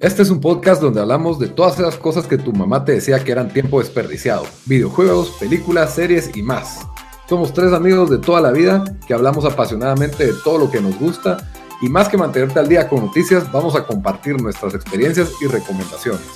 [0.00, 3.22] Este es un podcast donde hablamos de todas esas cosas que tu mamá te decía
[3.22, 4.46] que eran tiempo desperdiciado.
[4.64, 6.86] Videojuegos, películas, series y más.
[7.28, 10.98] Somos tres amigos de toda la vida que hablamos apasionadamente de todo lo que nos
[10.98, 15.48] gusta y más que mantenerte al día con noticias, vamos a compartir nuestras experiencias y
[15.48, 16.26] recomendaciones.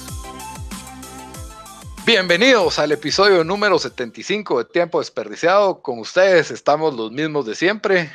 [2.05, 5.81] Bienvenidos al episodio número 75 de Tiempo Desperdiciado.
[5.81, 8.13] Con ustedes estamos los mismos de siempre.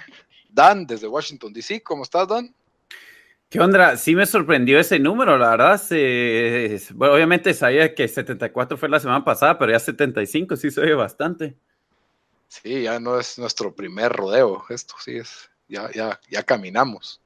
[0.48, 1.82] Dan, desde Washington, D.C.
[1.82, 2.54] ¿Cómo estás, Dan?
[3.50, 3.98] ¿Qué onda?
[3.98, 5.82] Sí me sorprendió ese número, la verdad.
[6.94, 10.94] bueno, obviamente sabía que 74 fue la semana pasada, pero ya 75 sí se oye
[10.94, 11.58] bastante.
[12.48, 17.22] Sí, ya no es nuestro primer rodeo, esto sí es, ya, ya, ya caminamos.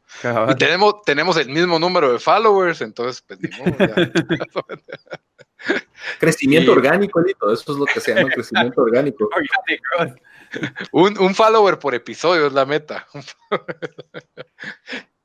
[0.49, 3.39] Y tenemos, tenemos el mismo número de followers, entonces, pues,
[6.19, 9.29] Crecimiento orgánico, Lito, eso es lo que se llama crecimiento orgánico.
[10.91, 13.07] un, un follower por episodio es la meta.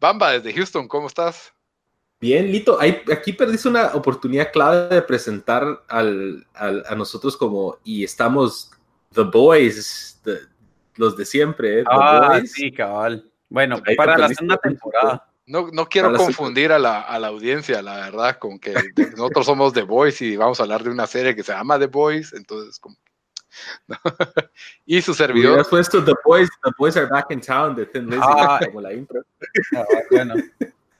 [0.01, 1.53] Bamba, desde Houston, ¿cómo estás?
[2.21, 8.73] Bien, Lito, aquí perdiste una oportunidad clave de presentar al, a nosotros como, y estamos
[9.15, 10.21] The Boys,
[10.97, 11.85] los de siempre, ¿eh?
[11.87, 13.31] ah, sí, cabal.
[13.49, 15.25] Bueno, para la segunda temporada.
[15.47, 18.75] No, no quiero confundir a la, a la, audiencia, la verdad, con que
[19.17, 21.87] nosotros somos The Boys y vamos a hablar de una serie que se llama The
[21.87, 22.97] Boys, entonces como
[24.87, 25.61] y su servidor.
[25.61, 28.81] Has puesto The Boys, The Boys Are Back in Town de Thin Lizzy, ah, como
[28.81, 29.23] la intro.
[29.77, 30.35] Ah, bueno.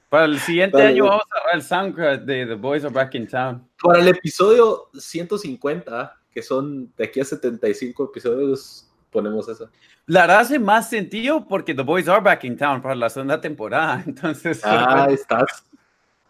[0.09, 3.27] Para el siguiente año vamos a ver el soundtrack de The Boys Are Back in
[3.27, 3.67] Town.
[3.81, 9.69] Para el episodio 150, que son de aquí a 75 episodios, ponemos eso.
[10.07, 13.39] La verdad hace más sentido porque The Boys Are Back in Town para la segunda
[13.39, 14.03] temporada.
[14.07, 15.63] Entonces, ah, estás.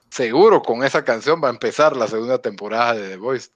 [0.09, 3.53] Seguro con esa canción va a empezar la segunda temporada de The Boys.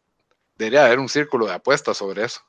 [0.58, 2.40] Debería haber un círculo de apuestas sobre eso.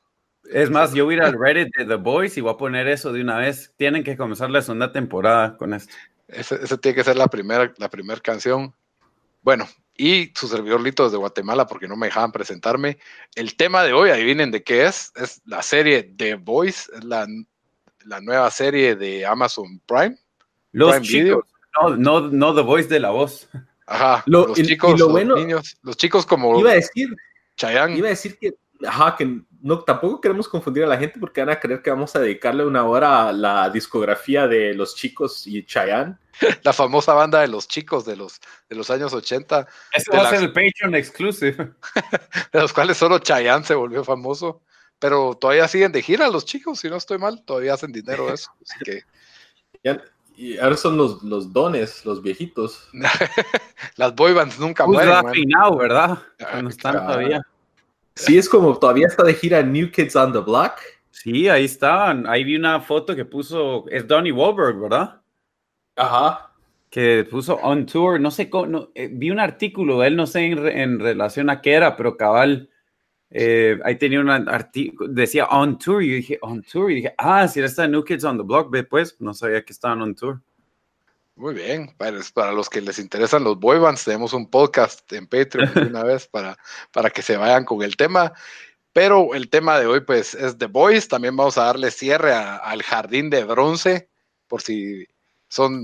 [0.50, 2.86] Es más, yo voy a ir al Reddit de The Boys y voy a poner
[2.88, 3.72] eso de una vez.
[3.76, 5.94] Tienen que comenzar la segunda temporada con esto.
[6.28, 8.74] Esa tiene que ser la primera, la primera canción.
[9.42, 12.98] Bueno, y su servidor Lito desde Guatemala, porque no me dejaban presentarme.
[13.34, 15.12] El tema de hoy, adivinen de qué es.
[15.16, 17.26] Es la serie The Boys, es la,
[18.04, 20.16] la nueva serie de Amazon Prime.
[20.72, 21.44] Los chicos,
[21.80, 23.48] no, no, no The Voice de la voz.
[23.86, 27.14] Ajá, los chicos, los niños, los chicos como iba a decir,
[27.56, 27.98] Chayanne.
[27.98, 28.54] Iba a decir que,
[28.86, 32.14] ajá, que no, tampoco queremos confundir a la gente porque van a creer que vamos
[32.14, 36.18] a dedicarle una hora a la discografía de los chicos y Chayanne.
[36.64, 39.66] La famosa banda de los chicos de los, de los años 80.
[39.94, 41.56] Eso va a ser el Patreon exclusive.
[42.52, 44.60] de los cuales solo Chayanne se volvió famoso.
[44.98, 48.50] Pero todavía siguen de gira los chicos, si no estoy mal, todavía hacen dinero eso.
[48.62, 49.02] Así que...
[50.36, 52.86] y ahora son los, los dones, los viejitos.
[53.96, 55.14] Las boybands nunca mueren.
[55.78, 56.18] ¿verdad?
[56.38, 57.40] Ah, no están todavía.
[58.16, 60.74] Sí, es como todavía está de gira New Kids on the Block.
[61.10, 62.26] Sí, ahí están.
[62.26, 65.20] Ahí vi una foto que puso, es Donnie Wahlberg, ¿verdad?
[65.96, 66.52] Ajá.
[66.90, 70.44] Que puso on tour, no sé cómo, eh, vi un artículo de él, no sé
[70.44, 72.70] en, relación a qué era, pero cabal,
[73.30, 77.14] eh, ahí tenía un artículo, decía on tour, y yo dije, on tour, y dije,
[77.18, 80.14] ah, si era esta New Kids on the Block, pues, no sabía que estaban on
[80.14, 80.40] tour.
[81.36, 86.04] Muy bien, para, los que les interesan los boybands, tenemos un podcast en Patreon una
[86.04, 86.56] vez para,
[86.92, 88.32] para que se vayan con el tema.
[88.92, 91.08] Pero el tema de hoy, pues, es The Boys.
[91.08, 94.08] También vamos a darle cierre al Jardín de Bronce,
[94.46, 95.04] por si
[95.48, 95.82] son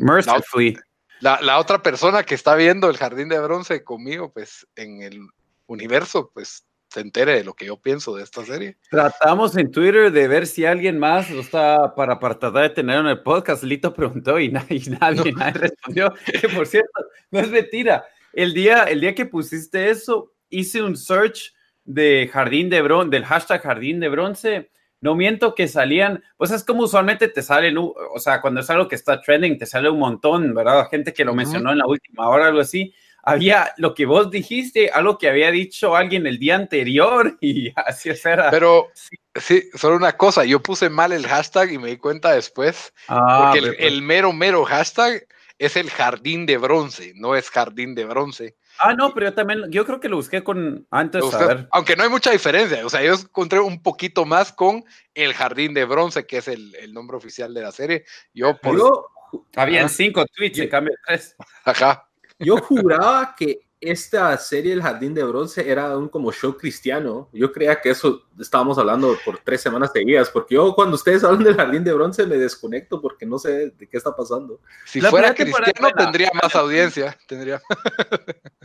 [1.19, 5.21] la, la, otra persona que está viendo el Jardín de Bronce conmigo, pues, en el
[5.67, 8.76] universo, pues, se entere de lo que yo pienso de esta serie.
[8.90, 12.98] Tratamos en Twitter de ver si alguien más lo está para, para tratar de tener
[12.98, 13.62] en el podcast.
[13.62, 16.12] Lito preguntó y, nadie, nadie, respondió.
[16.40, 16.90] Que por cierto,
[17.31, 18.04] no es mentira.
[18.32, 21.54] El día, el día que pusiste eso, hice un search
[21.84, 24.70] de Jardín de Bronce, del hashtag Jardín de Bronce.
[25.00, 28.86] No miento que salían, pues es como usualmente te salen, o sea, cuando es algo
[28.86, 30.88] que está trending, te sale un montón, ¿verdad?
[30.90, 34.90] Gente que lo mencionó en la última hora, algo así había lo que vos dijiste,
[34.90, 38.50] algo que había dicho alguien el día anterior y así era.
[38.50, 38.88] Pero
[39.34, 43.52] sí, solo una cosa, yo puse mal el hashtag y me di cuenta después, ah,
[43.52, 45.26] porque el, mero, mero hashtag
[45.58, 48.56] es el jardín de bronce, no es jardín de bronce.
[48.78, 51.69] Ah, no, pero yo también, yo creo que lo busqué con antes, Usted- a ver.
[51.70, 54.82] aunque no hay mucha diferencia, o sea, yo encontré un poquito más con
[55.12, 58.05] el jardín de bronce, que es el, el nombre oficial de la serie.
[58.32, 59.06] Yo por Yo,
[59.55, 61.37] Habían cinco tweets, en cambio tres.
[61.64, 62.09] ajá.
[62.40, 67.28] Yo juraba que esta serie El Jardín de Bronce era un como show cristiano.
[67.32, 71.44] Yo creía que eso estábamos hablando por tres semanas seguidas, porque yo cuando ustedes hablan
[71.44, 74.60] del Jardín de Bronce me desconecto porque no sé de qué está pasando.
[74.84, 77.62] Si La fuera cristiano tendría más audiencia, tendría.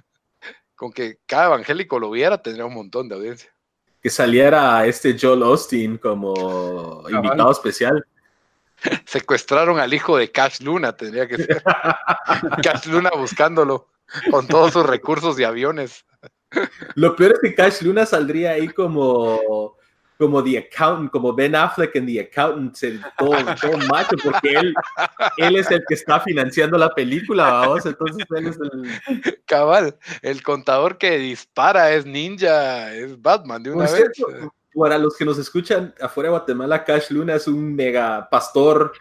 [0.76, 3.50] con que cada evangélico lo viera, tendría un montón de audiencia.
[4.02, 8.06] Que saliera este Joel Austin como invitado especial.
[9.06, 11.64] Secuestraron al hijo de Cash Luna, tendría que ser.
[12.64, 13.88] Cash Luna buscándolo
[14.30, 16.06] con todos sus recursos y aviones.
[16.96, 19.76] Lo peor es que Cash Luna saldría ahí como,
[20.18, 24.74] como The Accountant, como Ben Affleck en The Accountant, el- todo, todo macho, porque él,
[25.38, 27.86] él es el que está financiando la película, vamos.
[27.86, 29.42] Entonces él es el.
[29.46, 34.12] Cabal, el contador que dispara es ninja, es Batman de una Por vez.
[34.16, 38.94] cierto, para los que nos escuchan afuera de Guatemala, Cash Luna es un mega pastor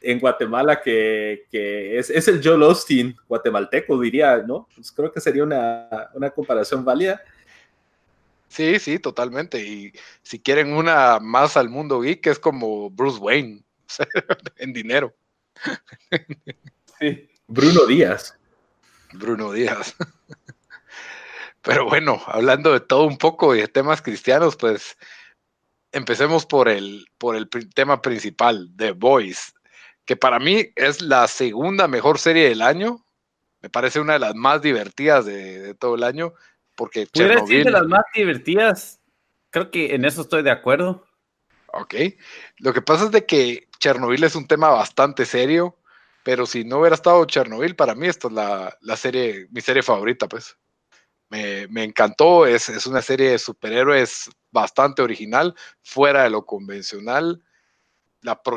[0.00, 4.68] en Guatemala que, que es, es el Joel Austin guatemalteco, diría, ¿no?
[4.74, 7.22] Pues creo que sería una, una comparación válida.
[8.48, 9.60] Sí, sí, totalmente.
[9.64, 9.92] Y
[10.22, 13.64] si quieren una más al mundo geek, es como Bruce Wayne,
[14.58, 15.14] en dinero,
[16.98, 17.28] Sí.
[17.46, 18.36] Bruno Díaz.
[19.12, 19.94] Bruno Díaz.
[21.64, 24.96] Pero bueno, hablando de todo un poco y de temas cristianos, pues
[25.92, 29.52] empecemos por el, por el tema principal, The Voice,
[30.04, 33.04] que para mí es la segunda mejor serie del año.
[33.62, 36.34] Me parece una de las más divertidas de, de todo el año,
[36.76, 39.00] porque decir de Chernobyl- las más divertidas.
[39.50, 41.06] Creo que en eso estoy de acuerdo.
[41.68, 41.94] Ok.
[42.58, 45.78] Lo que pasa es de que Chernobyl es un tema bastante serio,
[46.24, 49.82] pero si no hubiera estado Chernobyl, para mí esta es la, la serie, mi serie
[49.82, 50.58] favorita, pues.
[51.70, 57.42] Me, encantó, es, es una serie de superhéroes bastante original, fuera de lo convencional.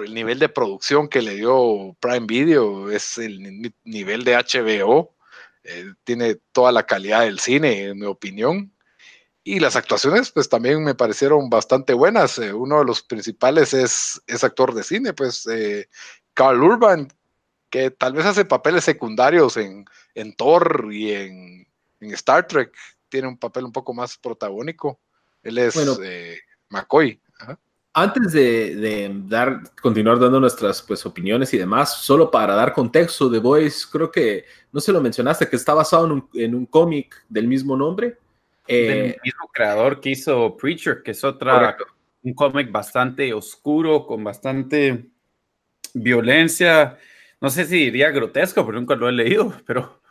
[0.05, 5.15] El nivel de producción que le dio Prime Video es el ni- nivel de HBO.
[5.63, 8.71] eh, tiene toda la calidad del cine, en mi opinión.
[9.43, 12.37] Y las actuaciones, pues también me parecieron bastante buenas.
[12.39, 15.89] Eh, uno de los principales es, es actor de cine, pues eh,
[16.33, 17.07] Carl Urban,
[17.69, 19.85] que tal vez hace papeles secundarios en,
[20.15, 21.67] en Thor y en,
[21.99, 22.73] en Star Trek.
[23.09, 24.99] Tiene un papel un poco más protagónico.
[25.43, 25.95] Él es Bueno.
[26.03, 26.37] eh,
[26.69, 27.19] McCoy.
[27.39, 27.59] Ajá.
[27.93, 33.31] Antes de, de dar, continuar dando nuestras pues, opiniones y demás, solo para dar contexto,
[33.31, 36.65] The Voice, creo que no se lo mencionaste, que está basado en un, en un
[36.67, 38.17] cómic del mismo nombre.
[38.67, 41.85] Eh, del mismo creador que hizo Preacher, que es otra, correcto.
[42.21, 45.09] un cómic bastante oscuro, con bastante
[45.93, 46.97] violencia.
[47.41, 50.01] No sé si diría grotesco, pero nunca lo he leído, pero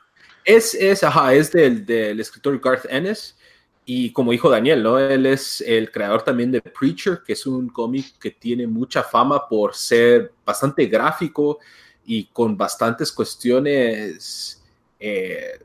[0.46, 3.36] Es, es, ajá, es del, del escritor Garth Ennis
[3.84, 4.98] y como dijo Daniel, ¿no?
[4.98, 9.48] Él es el creador también de Preacher, que es un cómic que tiene mucha fama
[9.48, 11.58] por ser bastante gráfico
[12.04, 14.62] y con bastantes cuestiones,
[15.00, 15.58] eh,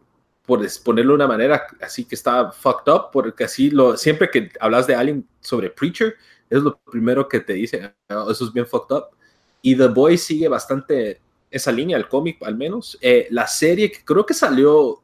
[0.47, 4.51] por ponerlo de una manera así que está fucked up, porque así lo, siempre que
[4.59, 6.15] hablas de alguien sobre Preacher,
[6.49, 9.05] es lo primero que te dice, "Ah, eso es bien fucked up.
[9.61, 12.97] Y The Boy sigue bastante esa línea, el cómic al menos.
[13.01, 15.03] Eh, la serie que creo que salió,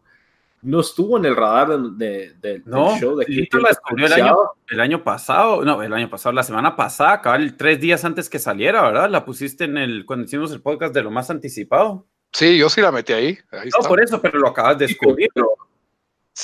[0.63, 3.25] no estuvo en el radar de, de- de- No, del show de
[3.61, 4.35] la descubrió el año,
[4.69, 8.39] el año pasado, no, el año pasado, la semana pasada, cabal, tres días antes que
[8.39, 9.09] saliera, ¿verdad?
[9.09, 12.05] La pusiste en el, cuando hicimos el podcast de lo más anticipado.
[12.33, 13.37] Sí, yo sí la metí ahí.
[13.51, 13.87] ahí No, está.
[13.87, 15.29] por eso, pero lo acabas de descubrir.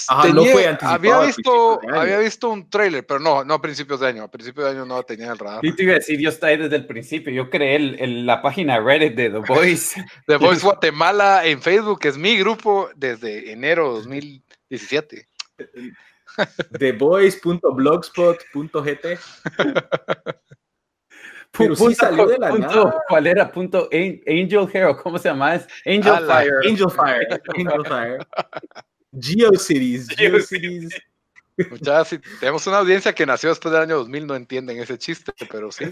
[0.07, 3.61] Ajá, no fue anticipado había visto, de había visto un trailer, pero no, no a
[3.61, 4.23] principios de año.
[4.23, 5.59] A principios de año no tenía en el radar.
[5.63, 7.31] Y te iba a decir, yo estaba ahí desde el principio.
[7.31, 10.03] Yo creé el- el- la página Reddit de The Voice.
[10.27, 15.27] The Voice Guatemala en Facebook es mi grupo desde enero 2017.
[16.79, 19.05] TheBoys.blogspot.gt
[21.55, 23.03] Pero sí Punto- salió de la punto- nada.
[23.07, 23.51] ¿Cuál era?
[23.51, 25.51] Punto An- Angel Hero, ¿cómo se llama?
[25.85, 26.51] Angel Fire.
[26.67, 28.17] Angel Fire, Angel Fire.
[29.19, 30.89] GeoCities, GeoCities.
[31.81, 35.31] Ya, si tenemos una audiencia que nació después del año 2000, no entienden ese chiste,
[35.51, 35.85] pero sí.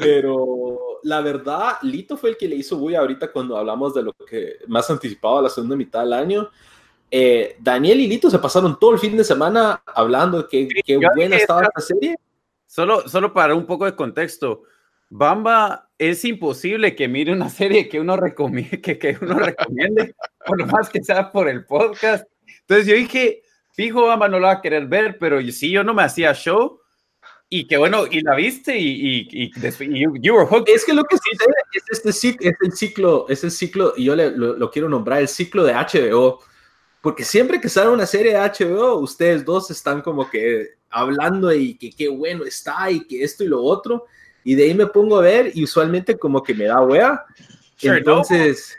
[0.00, 4.12] Pero la verdad, Lito fue el que le hizo bulla ahorita cuando hablamos de lo
[4.12, 6.50] que más anticipado a la segunda mitad del año.
[7.10, 10.98] Eh, Daniel y Lito se pasaron todo el fin de semana hablando de que, qué
[11.14, 12.16] buena estaba esta serie.
[12.66, 14.62] Solo, solo para un poco de contexto.
[15.08, 20.58] Bamba, es imposible que mire una serie que uno recomiende, que, que uno recomiende, por
[20.58, 22.26] lo más que sea por el podcast.
[22.60, 25.94] Entonces yo dije, fijo, Bamba no la va a querer ver, pero sí, yo no
[25.94, 26.80] me hacía show.
[27.48, 30.74] y que bueno, y la viste y, y, y, you, you, were hooked.
[30.74, 34.04] Es que lo que sucede es, este ciclo, es el ciclo, es el ciclo, y
[34.04, 36.40] yo le, lo, lo, quiero nombrar el ciclo de HBO,
[37.00, 41.76] porque siempre que sale una serie de HBO, ustedes dos están como que hablando y
[41.76, 44.06] que qué bueno está y que esto y lo otro,
[44.46, 47.24] y de ahí me pongo a ver y usualmente como que me da wea.
[47.82, 48.78] Entonces,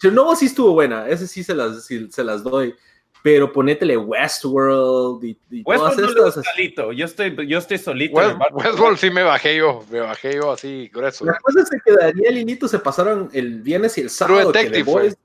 [0.00, 2.74] Chernobyl sí estuvo buena, ese sí se las, sí, se las doy
[3.22, 6.54] pero ponétele Westworld y, y Westworld todas no estas.
[6.54, 6.92] Solito.
[6.92, 8.16] Yo estoy, yo estoy solito.
[8.16, 11.24] West, Westworld sí me bajé yo, me bajé yo así grueso.
[11.24, 14.52] La cosa es que Daniel y Nito se pasaron el viernes y el sábado True
[14.52, 15.16] Detective, The Boys,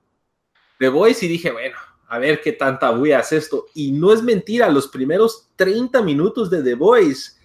[0.78, 3.66] The Boys y dije, bueno, a ver qué tanta bulla es esto.
[3.74, 7.36] Y no es mentira, los primeros 30 minutos de The Boys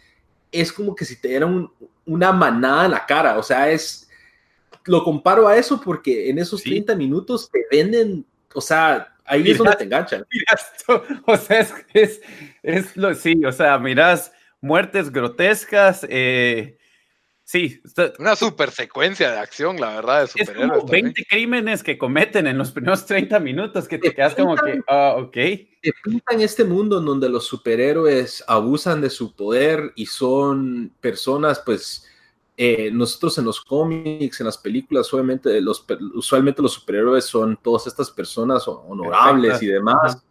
[0.51, 1.71] es como que si te dieran un,
[2.05, 4.09] una manada en la cara, o sea, es...
[4.85, 6.69] Lo comparo a eso porque en esos sí.
[6.71, 10.25] 30 minutos te venden, o sea, ahí es donde te enganchan.
[11.25, 12.21] O sea, es, es,
[12.61, 16.77] es, lo, sí, o sea, miras muertes grotescas, eh,
[17.43, 17.81] sí.
[17.83, 20.71] Está, Una super secuencia de acción, la verdad, de superhéroes.
[20.71, 21.25] Es como 20 también.
[21.29, 24.81] crímenes que cometen en los primeros 30 minutos que te, te quedas pintan, como que,
[24.87, 25.33] ah, oh, ok.
[25.33, 31.61] Te pintan este mundo en donde los superhéroes abusan de su poder y son personas,
[31.65, 32.07] pues,
[32.55, 35.83] eh, nosotros en los cómics, en las películas, obviamente los,
[36.13, 39.65] usualmente los superhéroes son todas estas personas honorables Perfecto.
[39.65, 40.23] y demás.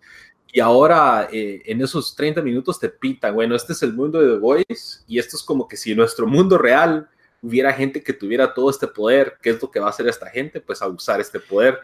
[0.55, 4.35] Y ahora eh, en esos 30 minutos te pitan, bueno, este es el mundo de
[4.35, 7.09] The Voice y esto es como que si en nuestro mundo real
[7.41, 10.29] hubiera gente que tuviera todo este poder, ¿qué es lo que va a hacer esta
[10.29, 10.61] gente?
[10.61, 11.79] Pues abusar este poder.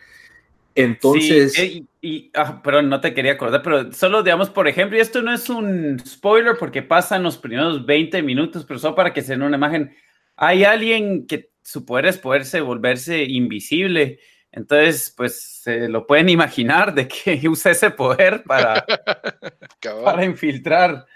[0.75, 1.55] Entonces...
[1.55, 5.23] Sí, y, y ah, no te quería acordar, pero solo digamos, por ejemplo, y esto
[5.23, 9.33] no es un spoiler porque pasan los primeros 20 minutos, pero solo para que se
[9.33, 9.97] den una imagen,
[10.37, 14.21] hay alguien que su poder es poderse volverse invisible.
[14.59, 18.85] Entonces, pues se lo pueden imaginar de que usa ese poder para,
[20.05, 21.07] para infiltrar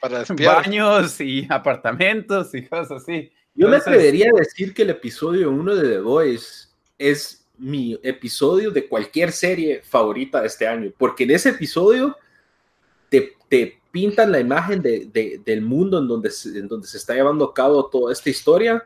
[0.00, 3.30] para baños y apartamentos y cosas así.
[3.54, 7.98] Yo Entonces, me atrevería a decir que el episodio 1 de The Voice es mi
[8.02, 12.16] episodio de cualquier serie favorita de este año, porque en ese episodio
[13.08, 17.14] te, te pintan la imagen de, de, del mundo en donde, en donde se está
[17.14, 18.82] llevando a cabo toda esta historia,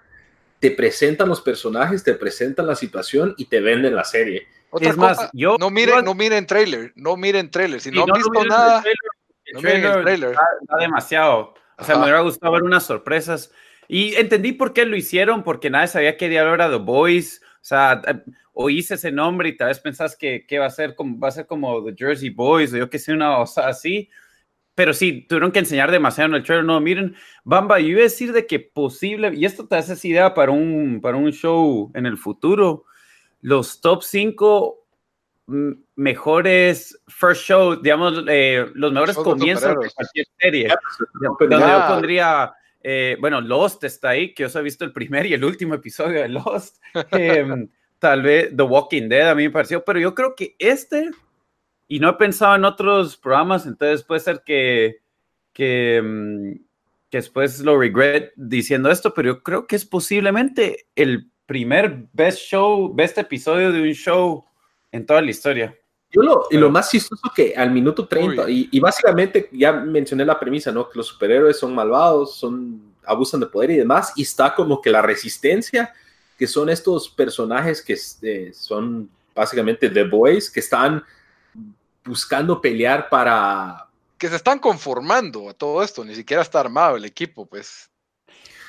[0.59, 4.47] te presentan los personajes, te presentan la situación y te venden la serie.
[4.71, 7.91] Otra es cosa, más, yo no miren, yo, no miren trailer, no miren trailer, si
[7.91, 8.83] no, han visto no nada,
[9.45, 10.33] el trailer, no el trailer.
[10.33, 11.55] Da, da demasiado.
[11.79, 11.99] O sea, Ajá.
[11.99, 13.53] me hubiera gustado ver unas sorpresas.
[13.89, 17.41] Y entendí por qué lo hicieron, porque nadie sabía qué diablo era The Boys.
[17.45, 18.03] O sea,
[18.53, 21.33] oíste ese nombre y tal vez pensás que, que va a ser como va a
[21.33, 24.09] ser como The Jersey Boys o yo que sé, una cosa así
[24.77, 26.67] pero sí, tuvieron que enseñar demasiado en el trailer.
[26.67, 30.07] No, miren, Bamba, yo iba a decir de que posible, y esto te hace esa
[30.07, 32.85] idea para un, para un show en el futuro,
[33.41, 34.87] los top 5
[35.95, 40.69] mejores first show, digamos, eh, los mejores comienzos de cualquier serie.
[41.41, 42.53] donde yo pondría,
[42.83, 46.21] eh, bueno, Lost está ahí, que yo he visto el primer y el último episodio
[46.21, 46.83] de Lost.
[47.13, 47.67] eh,
[47.99, 51.11] tal vez The Walking Dead a mí me pareció, pero yo creo que este
[51.89, 54.99] y no he pensado en otros programas, entonces puede ser que,
[55.53, 56.53] que, mm,
[57.11, 62.39] que, después lo regret diciendo esto, pero yo creo que es posiblemente el primer best
[62.39, 64.45] show, best episodio de un show
[64.91, 65.77] en toda la historia.
[66.11, 69.73] Yo lo, pero, y lo más chistoso que al minuto 30, y, y, básicamente ya
[69.73, 70.89] mencioné la premisa, ¿no?
[70.89, 74.91] Que los superhéroes son malvados, son, abusan de poder y demás, y está como que
[74.91, 75.93] la resistencia,
[76.39, 81.03] que son estos personajes que eh, son básicamente The Boys, que están
[82.07, 83.89] buscando pelear para...
[84.19, 87.91] Que se están conformando a todo esto, ni siquiera está armado el equipo, pues.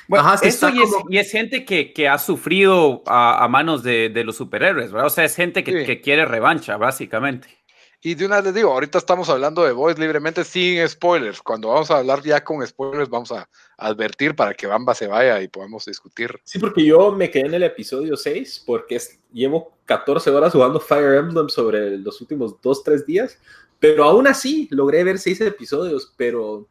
[0.06, 1.10] Bueno, Ajá, eso y, es, como...
[1.10, 5.06] y, es, gente que, que ha sufrido a, a manos de, de, los superhéroes, ¿verdad?
[5.06, 5.86] O sea, es gente que, sí.
[5.86, 7.48] que, quiere revancha, básicamente.
[8.00, 11.42] Y de una vez les digo, ahorita estamos hablando de Boys libremente sin spoilers.
[11.42, 15.42] Cuando vamos a hablar ya con spoilers, vamos a advertir para que Bamba se vaya
[15.42, 16.38] y podamos discutir.
[16.44, 20.78] Sí, porque yo me quedé en el episodio 6 porque es, llevo 14 horas jugando
[20.78, 23.38] Fire Emblem sobre los últimos 2-3 días,
[23.80, 26.68] pero aún así logré ver 6 episodios, pero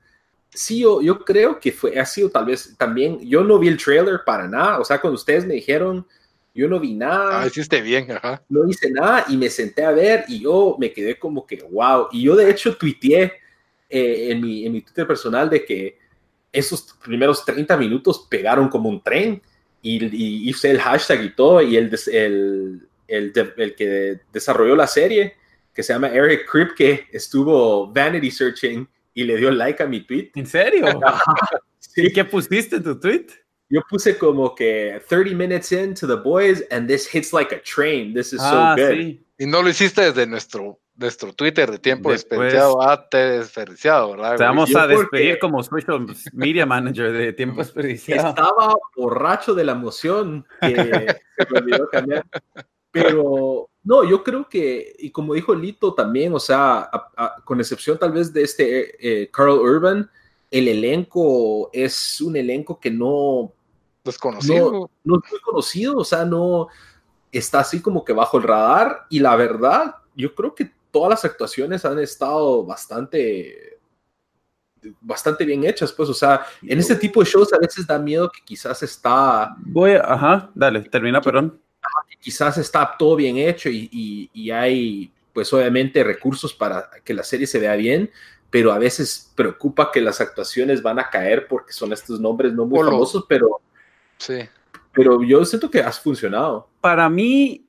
[0.50, 3.84] sí, yo, yo creo que fue, ha sido tal vez también, yo no vi el
[3.84, 6.08] trailer para nada, o sea, cuando ustedes me dijeron
[6.58, 7.42] yo no vi nada.
[7.42, 8.44] Ah, hiciste bien, ajá.
[8.50, 12.08] No hice nada y me senté a ver y yo me quedé como que, wow.
[12.12, 13.34] Y yo de hecho tuiteé
[13.90, 15.98] eh, en, mi, en mi Twitter personal de que
[16.52, 19.42] esos primeros 30 minutos pegaron como un tren
[19.82, 24.88] y, y hice el hashtag y todo y el, el, el, el, que desarrolló la
[24.88, 25.36] serie,
[25.74, 30.32] que se llama Eric Kripke, estuvo vanity searching y le dio like a mi tweet.
[30.36, 30.86] ¿En serio?
[31.80, 32.08] sí.
[32.08, 33.28] ¿Y qué pusiste en tu tweet?
[33.70, 38.14] Yo puse como que 30 minutes into the boys and this hits like a train.
[38.14, 38.94] This is ah, so good.
[38.94, 39.24] Sí.
[39.40, 44.36] Y no lo hiciste desde nuestro nuestro Twitter de tiempo desperdiciado a te desperdiciado, ¿verdad?
[44.36, 48.30] Te vamos a despedir como social media manager de tiempo desperdiciado.
[48.30, 52.26] Estaba borracho de la emoción que se me olvidó cambiar.
[52.92, 56.90] Pero no, yo creo que, y como dijo Lito también, o sea,
[57.46, 60.10] con excepción tal vez de este eh, Carl Urban,
[60.50, 63.54] el elenco es un elenco que no...
[64.08, 64.72] Desconocido.
[64.72, 66.68] No, no es muy conocido, o sea, no
[67.32, 69.06] está así como que bajo el radar.
[69.10, 73.78] Y la verdad, yo creo que todas las actuaciones han estado bastante
[75.02, 78.32] bastante bien hechas, pues, o sea, en este tipo de shows a veces da miedo
[78.32, 79.56] que quizás está...
[79.60, 81.60] Voy, ajá, dale, termina, perdón.
[82.20, 87.48] Quizás está todo bien hecho y, y, hay, pues, obviamente recursos para que la serie
[87.48, 88.12] se vea bien,
[88.50, 92.66] pero a veces preocupa que las actuaciones van a caer porque son estos nombres no
[92.66, 93.62] muy famosos, pero...
[94.18, 94.40] Sí.
[94.94, 96.70] Pero yo siento que has funcionado.
[96.82, 97.68] Para mí,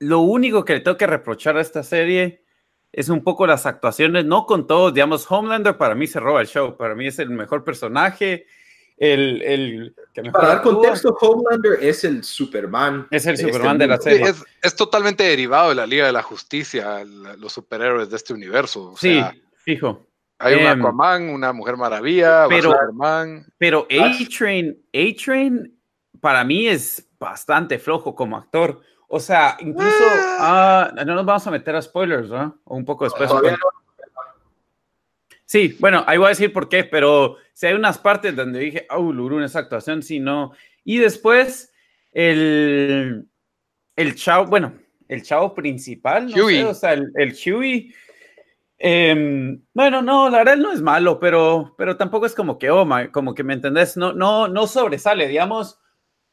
[0.00, 2.44] lo único que le tengo que reprochar a esta serie
[2.92, 6.46] es un poco las actuaciones, no con todos, digamos, Homelander para mí se roba el
[6.46, 8.46] show, para mí es el mejor personaje,
[8.96, 13.08] el, el que Para dar contexto, Homelander es el Superman.
[13.10, 14.32] Es el este Superman de la serie.
[14.62, 18.94] es, totalmente derivado de la Liga de la Justicia, los superhéroes de este universo.
[18.96, 19.20] sí,
[19.56, 20.06] fijo.
[20.38, 23.46] Hay un em, Aquaman, una Mujer Maravilla, pero, Superman.
[23.58, 25.74] Pero A-Train, A-Train
[26.24, 28.80] para mí es bastante flojo como actor.
[29.08, 30.04] O sea, incluso
[30.40, 30.90] ah.
[30.90, 32.62] Ah, no nos vamos a meter a spoilers, ¿no?
[32.64, 33.30] O un poco después.
[35.44, 38.86] Sí, bueno, ahí voy a decir por qué, pero si hay unas partes donde dije,
[38.88, 40.52] oh, Lurun, esa actuación, sí, no.
[40.82, 41.70] Y después,
[42.10, 43.28] el,
[43.94, 44.72] el chavo, bueno,
[45.06, 47.94] el chavo principal, no Sé, o sea, el, el Huey.
[48.78, 52.88] Em, bueno, no, la verdad no es malo, pero, pero tampoco es como que, oh,
[53.12, 55.80] como que me entendés, no, no, no sobresale, digamos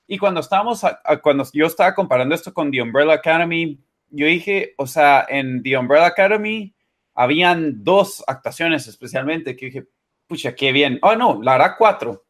[0.08, 0.82] y cuando estábamos,
[1.22, 3.80] cuando yo estaba comparando esto con The Umbrella Academy,
[4.10, 6.76] yo dije, o sea, en The Umbrella Academy
[7.14, 9.88] habían dos actuaciones especialmente que dije,
[10.28, 11.00] pucha, qué bien.
[11.02, 12.26] Oh, no, la hará cuatro.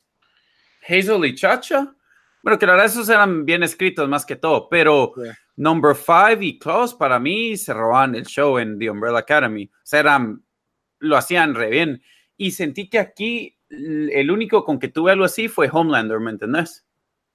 [0.88, 1.94] Hazel y Chacha.
[2.44, 5.14] Bueno, que la verdad esos eran bien escritos más que todo, pero
[5.56, 9.66] Number Five y Klaus para mí se roban el show en The Umbrella Academy.
[9.66, 10.44] O sea, eran,
[11.00, 12.02] lo hacían re bien.
[12.38, 16.86] Y sentí que aquí el único con que tuve algo así fue Homelander, ¿me entendés?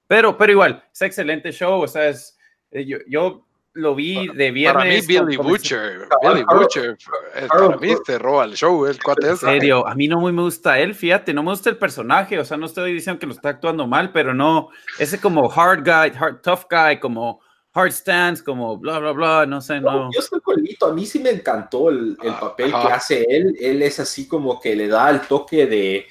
[0.06, 2.38] Pero, pero igual, es excelente show, o sea, es,
[2.70, 3.46] eh, yo, yo
[3.76, 4.84] lo vi de viernes.
[4.84, 6.96] Para mí, Billy Butcher, Billy Butcher,
[7.34, 10.32] eh, para mí te roba el show, el cuate En serio, a mí no muy
[10.32, 13.26] me gusta él, fíjate, no me gusta el personaje, o sea, no estoy diciendo que
[13.26, 17.40] lo está actuando mal, pero no, ese como hard guy, hard, tough guy, como
[17.74, 20.10] hard stance, como bla, bla, bla, no sé, no.
[20.10, 23.54] Yo estoy con Lito, a mí sí me encantó el, el papel que hace él,
[23.60, 26.06] él es así como que le da el toque de,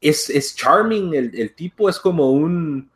[0.00, 2.90] es, es charming, el, el tipo es como un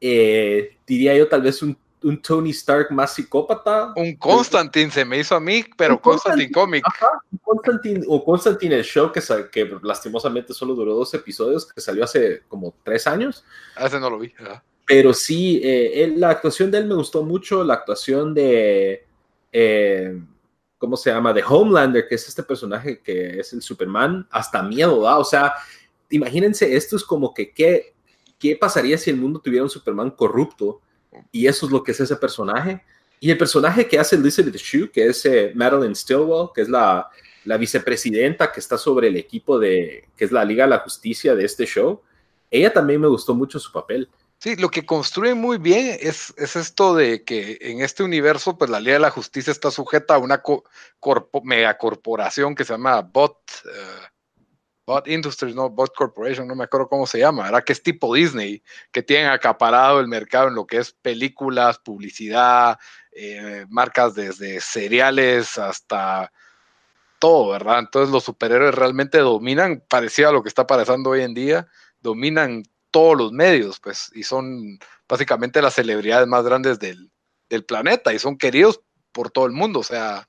[0.00, 1.76] eh, diría yo tal vez un,
[2.22, 3.92] Tony Stark más psicópata.
[3.96, 6.84] Un Constantine se me hizo a mí, pero Constantine Comic.
[7.42, 12.42] Constantine, o Constantine el show que, que lastimosamente solo duró dos episodios, que salió hace
[12.48, 13.44] como tres años.
[13.74, 14.32] Hace ah, no lo vi.
[14.86, 19.04] Pero sí, eh, la actuación de él me gustó mucho, la actuación de...
[19.52, 20.20] Eh,
[20.78, 21.32] ¿Cómo se llama?
[21.32, 25.18] De Homelander, que es este personaje que es el Superman, hasta miedo da.
[25.18, 25.52] O sea,
[26.08, 27.94] imagínense, esto es como que, ¿qué,
[28.38, 30.80] ¿qué pasaría si el mundo tuviera un Superman corrupto?
[31.32, 32.82] Y eso es lo que es ese personaje.
[33.20, 37.08] Y el personaje que hace Elizabeth Shue, que es eh, Madeline Stillwell, que es la,
[37.44, 41.34] la, vicepresidenta que está sobre el equipo de, que es la Liga de la Justicia
[41.34, 42.00] de este show,
[42.50, 44.08] ella también me gustó mucho su papel.
[44.38, 48.70] Sí, lo que construye muy bien es, es esto de que en este universo, pues
[48.70, 50.42] la Liga de la Justicia está sujeta a una
[51.42, 54.06] megacorporación que se llama BOT, eh,
[54.88, 58.14] Bot Industries, no, Bot Corporation, no me acuerdo cómo se llama, era que es tipo
[58.14, 62.78] Disney, que tienen acaparado el mercado en lo que es películas, publicidad,
[63.12, 66.32] eh, marcas desde cereales hasta
[67.18, 67.80] todo, ¿verdad?
[67.80, 71.68] Entonces los superhéroes realmente dominan, parecía lo que está pasando hoy en día,
[72.00, 77.10] dominan todos los medios, pues, y son básicamente las celebridades más grandes del,
[77.50, 78.80] del planeta y son queridos
[79.12, 80.26] por todo el mundo, o sea,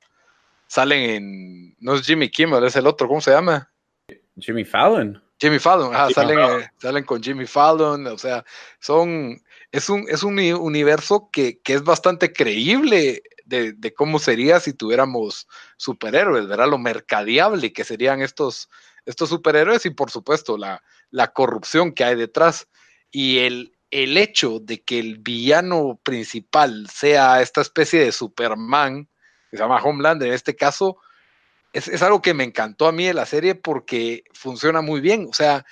[0.67, 3.68] salen en, no es Jimmy Kimmel, es el otro, ¿cómo se llama?
[4.41, 5.21] Jimmy Fallon.
[5.39, 8.43] Jimmy Fallon, salen, eh, salen, con Jimmy Fallon, o sea,
[8.79, 15.47] son, es un, es un universo que, es bastante creíble de, cómo sería si tuviéramos
[15.77, 16.69] superhéroes, ¿verdad?
[16.69, 18.69] Lo mercadeable que serían estos,
[19.05, 22.67] estos superhéroes y por supuesto la, la corrupción que hay detrás
[23.09, 29.07] y el, el hecho de que el villano principal sea esta especie de Superman,
[29.49, 30.97] que se llama Homeland en este caso,
[31.73, 35.27] es, algo que me encantó a mí de la serie porque funciona muy bien.
[35.29, 35.65] O sea,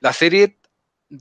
[0.00, 0.58] la serie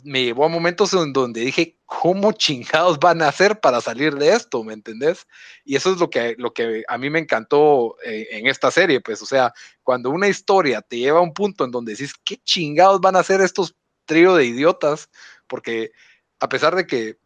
[0.03, 4.33] me llevó a momentos en donde dije, ¿cómo chingados van a hacer para salir de
[4.33, 4.63] esto?
[4.63, 5.25] ¿Me entendés?
[5.65, 9.01] Y eso es lo que, lo que a mí me encantó eh, en esta serie,
[9.01, 12.37] pues, o sea, cuando una historia te lleva a un punto en donde dices, ¿qué
[12.37, 15.09] chingados van a hacer estos trío de idiotas?
[15.47, 15.91] Porque
[16.39, 17.17] a pesar de que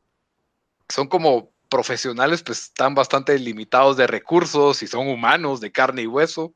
[0.88, 6.08] son como profesionales, pues están bastante limitados de recursos y son humanos de carne y
[6.08, 6.53] hueso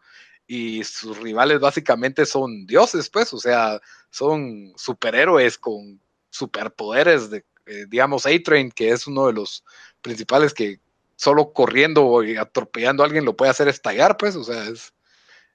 [0.48, 7.86] y sus rivales básicamente son dioses, pues, o sea, son superhéroes con superpoderes, de, eh,
[7.90, 9.64] digamos, A-Train, que es uno de los
[10.02, 10.80] principales que
[11.18, 14.94] solo corriendo y atropellando a alguien lo puede hacer estallar, pues, o sea, es,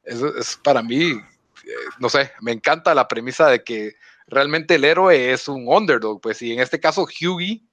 [0.04, 3.94] es, para mí, eh, no sé, me encanta la premisa de que
[4.26, 7.64] realmente el héroe es un underdog, pues, y en este caso Hughie,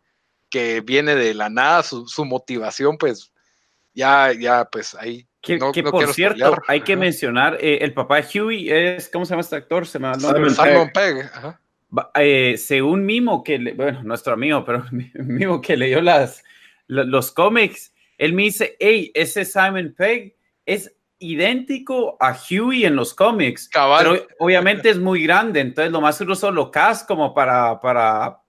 [0.49, 3.33] que viene de la nada, su, su motivación, pues,
[3.93, 8.69] ya, ya, pues ahí que, por cierto, hay que mencionar, eh, el papá de Huey
[8.69, 9.87] es, ¿cómo se llama este actor?
[9.87, 11.31] Se llama Simon, Pegg.
[12.15, 16.43] Eh, según Mimo, que, bueno, nuestro amigo, pero Mimo que leyó las,
[16.87, 23.13] los cómics, él me dice, hey, ese Simon Pegg es idéntico a Huey en los
[23.13, 28.41] cómics, pero obviamente es muy grande, entonces lo más seguro solo cast como para, para,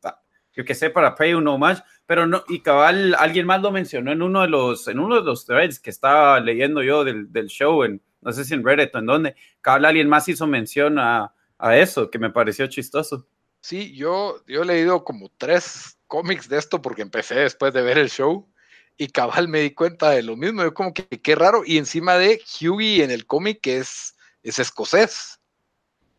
[0.53, 4.11] yo que sé, para pay un más pero no, y cabal, alguien más lo mencionó
[4.11, 7.47] en uno de los, en uno de los threads que estaba leyendo yo del, del
[7.47, 10.99] show, en, no sé si en Reddit o en dónde, cabal alguien más hizo mención
[10.99, 13.29] a, a eso, que me pareció chistoso.
[13.61, 17.99] Sí, yo, yo he leído como tres cómics de esto porque empecé después de ver
[17.99, 18.49] el show
[18.97, 22.17] y cabal me di cuenta de lo mismo, yo como que qué raro, y encima
[22.17, 25.40] de Hughie en el cómic es, es escocés.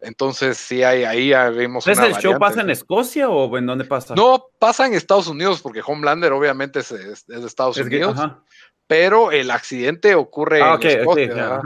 [0.02, 1.88] Entonces, sí, hay, ahí vemos.
[1.88, 4.16] ¿Es el show pasa en Escocia o en dónde pasa?
[4.16, 6.90] No, pasa en Estados Unidos, porque Homelander obviamente es,
[7.28, 8.18] de Estados Unidos.
[8.88, 11.62] pero el accidente ocurre ah, en Escocia.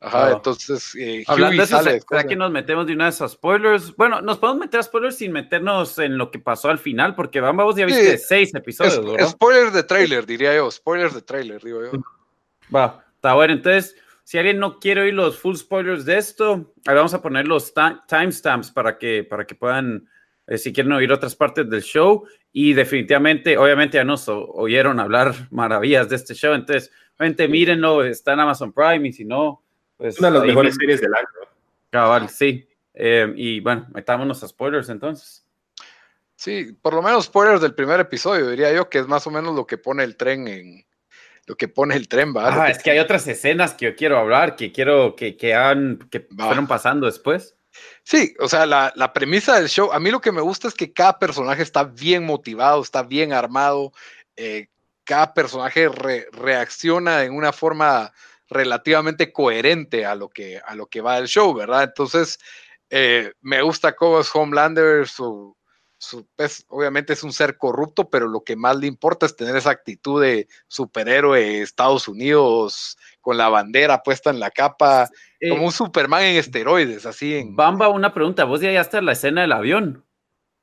[0.00, 0.32] ajá.
[0.32, 0.94] entonces.
[0.98, 3.94] Eh, Hablando de eso, ¿será que nos metemos de una vez a spoilers?
[3.94, 7.40] Bueno, nos podemos meter a spoilers sin meternos en lo que pasó al final, porque
[7.40, 9.30] vamos, ya viste seis episodios.
[9.30, 10.70] Spoilers de trailer, diría yo.
[10.70, 11.90] Spoilers de trailer, digo yo.
[12.74, 13.52] Va, está bueno.
[13.52, 13.96] Entonces
[14.30, 17.74] si alguien no quiere oír los full spoilers de esto, ahí vamos a poner los
[18.06, 20.08] timestamps para que, para que puedan,
[20.46, 22.24] eh, si quieren oír otras partes del show.
[22.52, 26.54] Y definitivamente, obviamente ya nos oyeron hablar maravillas de este show.
[26.54, 29.64] Entonces, obviamente mírenlo, está en Amazon Prime y si no,
[29.96, 30.16] pues...
[30.20, 31.26] Una de las mejores series del año.
[31.90, 32.68] Cabal, sí.
[32.94, 35.44] Eh, y bueno, metámonos a spoilers entonces.
[36.36, 39.56] Sí, por lo menos spoilers del primer episodio, diría yo, que es más o menos
[39.56, 40.84] lo que pone el tren en,
[41.50, 42.64] lo que pone el tren, ¿va?
[42.64, 45.98] Ah, es que hay otras escenas que yo quiero hablar, que quiero que, que, han,
[46.08, 47.56] que fueron pasando después.
[48.04, 50.74] Sí, o sea, la, la, premisa del show, a mí lo que me gusta es
[50.74, 53.92] que cada personaje está bien motivado, está bien armado,
[54.36, 54.68] eh,
[55.02, 55.88] cada personaje
[56.30, 58.12] reacciona en una forma
[58.48, 61.82] relativamente coherente a lo que, a lo que va el show, ¿verdad?
[61.82, 62.38] Entonces,
[62.90, 65.56] eh, me gusta cómo es Homelander, su,
[66.36, 69.70] pues, obviamente es un ser corrupto, pero lo que más le importa es tener esa
[69.70, 75.08] actitud de superhéroe de Estados Unidos con la bandera puesta en la capa,
[75.38, 77.54] eh, como un Superman en esteroides, así en...
[77.54, 80.04] Bamba, una pregunta, ¿vos ya está la escena del avión?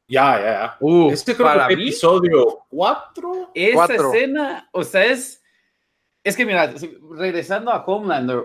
[0.08, 0.78] Ya, ya, ya.
[0.80, 3.52] Uh, este creo para que episodio 4.
[3.54, 5.44] Esa escena, o sea, es...
[6.24, 6.74] Es que mira,
[7.12, 8.44] regresando a Homelander,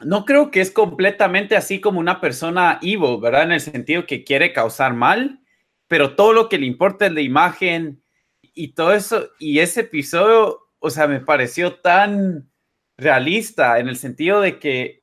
[0.00, 3.44] no creo que es completamente así como una persona evil, ¿verdad?
[3.44, 5.40] En el sentido que quiere causar mal,
[5.88, 8.02] pero todo lo que le importa es la imagen
[8.42, 9.30] y todo eso.
[9.38, 12.50] Y ese episodio, o sea, me pareció tan
[12.96, 15.02] realista en el sentido de que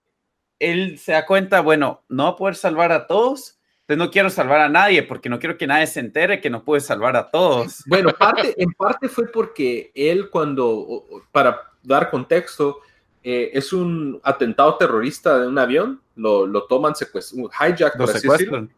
[0.60, 4.30] él se da cuenta, bueno, no va a poder salvar a todos, entonces no quiero
[4.30, 7.30] salvar a nadie porque no quiero que nadie se entere que no puede salvar a
[7.30, 7.84] todos.
[7.88, 12.80] Bueno, parte, en parte fue porque él cuando, para dar contexto,
[13.24, 18.72] eh, es un atentado terrorista de un avión, lo, lo toman secuestro, hijack, lo secuestran.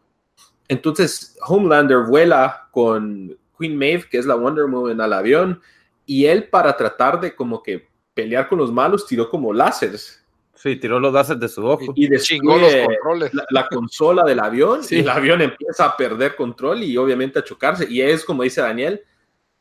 [0.67, 5.61] Entonces, Homelander vuela con Queen Maeve, que es la Wonder Woman, al avión,
[6.05, 10.23] y él para tratar de como que pelear con los malos tiró como láseres.
[10.55, 11.93] Sí, tiró los láseres de su ojo.
[11.95, 12.87] Y, destruye
[13.31, 17.43] la, la, consola del avión y el avión empieza a perder control y obviamente a
[17.43, 17.85] chocarse.
[17.87, 19.01] Y es como dice Daniel,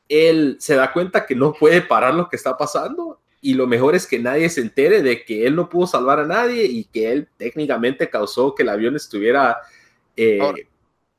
[0.09, 3.95] él se da cuenta que no puede parar lo que está pasando y lo mejor
[3.95, 7.13] es que nadie se entere de que él no pudo salvar a nadie y que
[7.13, 9.59] él técnicamente causó que el avión estuviera
[10.17, 10.67] eh,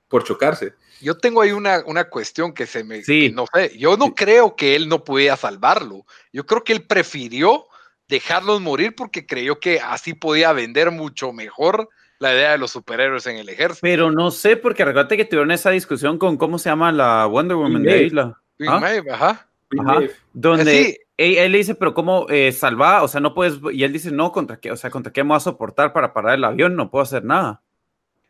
[0.07, 0.73] por chocarse.
[1.01, 3.03] Yo tengo ahí una, una cuestión que se me...
[3.03, 3.31] Sí.
[3.33, 6.05] no sé, yo no creo que él no pudiera salvarlo.
[6.33, 7.65] Yo creo que él prefirió
[8.07, 11.89] dejarlos morir porque creyó que así podía vender mucho mejor
[12.19, 13.81] la idea de los superhéroes en el ejército.
[13.81, 17.57] Pero no sé, porque recuerda que tuvieron esa discusión con cómo se llama la Wonder
[17.57, 18.41] Woman de Isla.
[18.67, 18.81] ¿Ah?
[19.11, 19.47] ajá.
[19.79, 19.99] ajá.
[20.33, 23.03] Donde él, le dice, pero ¿cómo eh, salvar?
[23.03, 23.59] O sea, no puedes.
[23.71, 24.71] Y él dice, no, ¿contra qué?
[24.71, 26.75] O sea, ¿contra qué me voy a soportar para parar el avión?
[26.75, 27.61] No puedo hacer nada.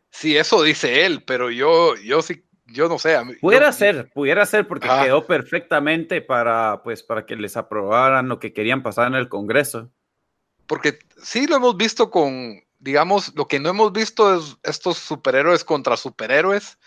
[0.09, 3.17] Sí, eso dice él, pero yo, yo sí, yo no sé.
[3.41, 8.53] pudiera ser, pudiera ser porque quedó perfectamente para, pues, para que les aprobaran lo que
[8.53, 9.89] querían pasar en el Congreso.
[10.65, 15.63] Porque sí lo hemos visto con, digamos, lo que no hemos visto es estos superhéroes
[15.63, 16.77] contra superhéroes,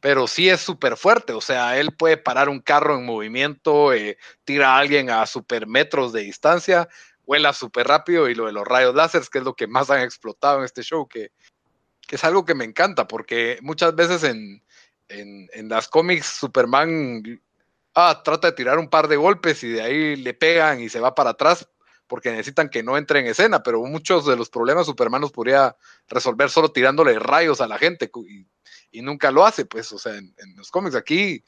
[0.00, 1.32] pero sí es súper fuerte.
[1.34, 5.66] O sea, él puede parar un carro en movimiento, eh, tira a alguien a super
[5.66, 6.88] metros de distancia,
[7.24, 10.00] vuela súper rápido y lo de los rayos láser, que es lo que más han
[10.00, 11.30] explotado en este show, que,
[12.06, 14.62] que es algo que me encanta, porque muchas veces en,
[15.08, 17.22] en, las cómics Superman
[17.94, 21.00] ah, trata de tirar un par de golpes y de ahí le pegan y se
[21.00, 21.68] va para atrás
[22.06, 25.76] porque necesitan que no entre en escena, pero muchos de los problemas Superman los podría
[26.08, 28.10] resolver solo tirándole rayos a la gente
[28.92, 31.44] y, nunca lo hace, pues, o sea, en, los cómics aquí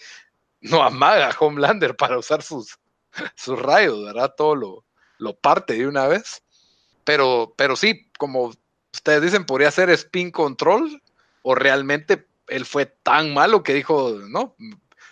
[0.61, 2.79] no amaga a Homelander para usar sus,
[3.37, 4.35] sus rayos, ¿verdad?
[4.37, 4.85] Todo lo,
[5.19, 6.43] lo parte de una vez.
[7.05, 8.53] Pero, pero sí, como
[8.99, 11.01] ustedes dicen, podría ser spin control
[11.43, 14.57] o realmente él fue tan malo que dijo, no,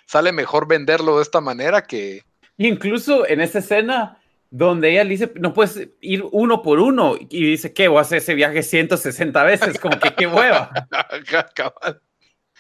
[0.07, 2.23] sale mejor venderlo de esta manera que...
[2.59, 4.19] Incluso en esa escena
[4.51, 7.89] donde ella le dice, no puedes ir uno por uno, y dice, ¿qué?
[7.89, 10.71] Voy a hacer ese viaje 160 veces, como que qué hueva.
[11.55, 12.01] cabal,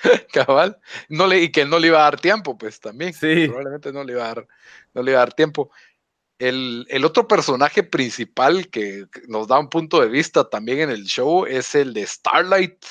[0.33, 0.79] cabal.
[1.09, 3.13] No le, y que no le iba a dar tiempo, pues también.
[3.15, 3.47] Sí.
[3.47, 4.47] Probablemente no le iba a dar,
[4.95, 5.71] no le iba a dar tiempo.
[6.39, 11.05] El, el, otro personaje principal que nos da un punto de vista también en el
[11.05, 12.85] show es el de Starlight,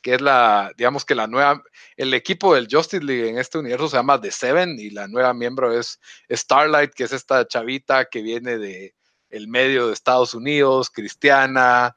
[0.00, 1.62] que es la, digamos que la nueva,
[1.96, 5.32] el equipo del Justice League en este universo se llama The Seven y la nueva
[5.34, 5.98] miembro es
[6.30, 8.94] Starlight, que es esta chavita que viene de
[9.30, 11.96] el medio de Estados Unidos, cristiana,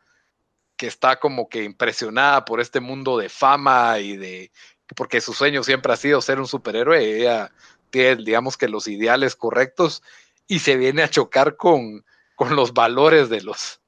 [0.78, 4.52] que está como que impresionada por este mundo de fama y de,
[4.96, 7.52] porque su sueño siempre ha sido ser un superhéroe, ella
[7.90, 10.02] tiene, digamos que los ideales correctos
[10.48, 12.06] y se viene a chocar con,
[12.36, 13.82] con los valores de los,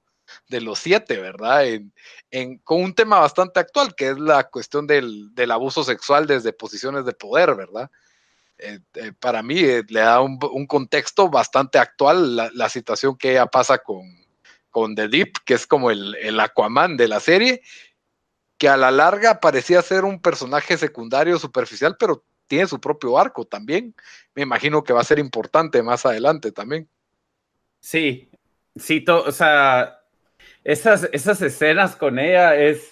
[0.48, 1.66] de los siete, ¿verdad?
[2.32, 7.06] En, con un tema bastante actual, que es la cuestión del, abuso sexual desde posiciones
[7.06, 7.90] de poder, ¿verdad?
[8.58, 13.46] Eh, eh, para mí eh, le da un, contexto bastante actual la, situación que ella
[13.46, 14.02] pasa con,
[14.70, 17.62] con The Deep, que es como el, el Aquaman de la serie,
[18.58, 23.46] que a la larga parecía ser un personaje secundario superficial, pero tiene su propio arco
[23.46, 23.96] también.
[24.36, 26.90] Me imagino que va a ser importante más adelante también.
[27.80, 28.30] Sí,
[28.76, 30.02] sí, o sea,
[30.64, 32.92] esas, esas escenas con ella es,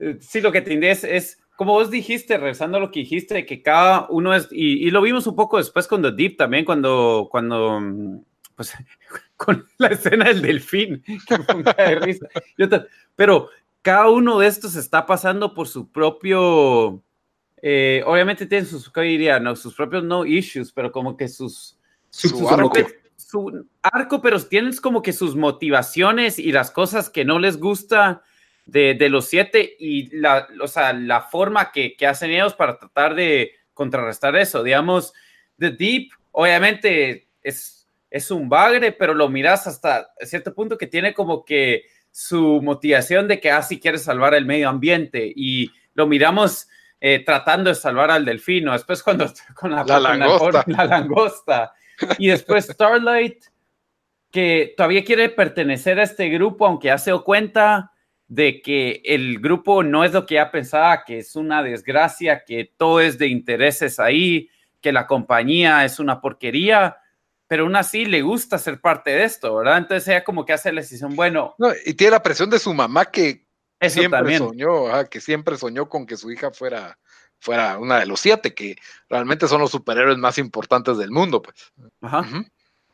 [0.00, 3.62] eh, sí, lo que te es, como vos dijiste, regresando a lo que dijiste, que
[3.62, 7.80] cada uno es, y, lo vimos un poco después con The Deep también, cuando, cuando,
[8.54, 8.74] pues,
[9.36, 11.02] con la escena del delfín,
[13.16, 13.48] pero
[13.86, 17.04] cada uno de estos está pasando por su propio,
[17.62, 19.40] eh, obviamente tienen sus, ¿qué diría?
[19.40, 21.78] No, sus propios no issues, pero como que sus,
[22.10, 27.58] sus, su arco, pero tienes como que sus motivaciones y las cosas que no les
[27.58, 28.22] gusta
[28.66, 33.14] de, los siete y la, o sea, la forma que, que, hacen ellos para tratar
[33.14, 34.62] de contrarrestar eso.
[34.62, 35.12] Digamos,
[35.58, 41.14] The Deep, obviamente es, es un bagre, pero lo miras hasta cierto punto que tiene
[41.14, 46.06] como que su motivación de que así ah, quiere salvar el medio ambiente y lo
[46.06, 46.66] miramos
[47.00, 48.72] eh, tratando de salvar al delfino.
[48.72, 49.84] Después cuando con la,
[50.66, 51.74] la langosta
[52.18, 53.44] y después Starlight,
[54.30, 57.92] que todavía quiere pertenecer a este grupo, aunque ya se dio cuenta
[58.28, 62.72] de que el grupo no es lo que ya pensaba, que es una desgracia, que
[62.76, 66.96] todo es de intereses ahí, que la compañía es una porquería,
[67.46, 69.78] pero aún así le gusta ser parte de esto, ¿verdad?
[69.78, 71.54] Entonces ella como que hace la decisión, bueno.
[71.84, 73.45] y tiene la presión de su mamá que
[73.80, 76.98] siempre soñó, que siempre soñó con que su hija fuera
[77.38, 78.76] fuera una de los siete, que
[79.08, 81.72] realmente son los superhéroes más importantes del mundo, pues.
[82.00, 82.26] Ajá.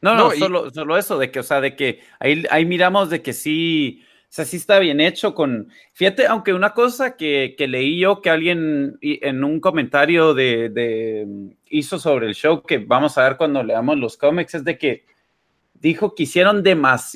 [0.01, 3.23] No, no, solo, solo, eso, de que, o sea, de que ahí, ahí miramos de
[3.23, 7.69] que sí, o sea, sí está bien hecho con, fíjate, aunque una cosa que, que
[7.69, 13.17] leí yo que alguien en un comentario de, de, hizo sobre el show que vamos
[13.17, 15.05] a ver cuando leamos los cómics es de que
[15.75, 16.65] dijo que hicieron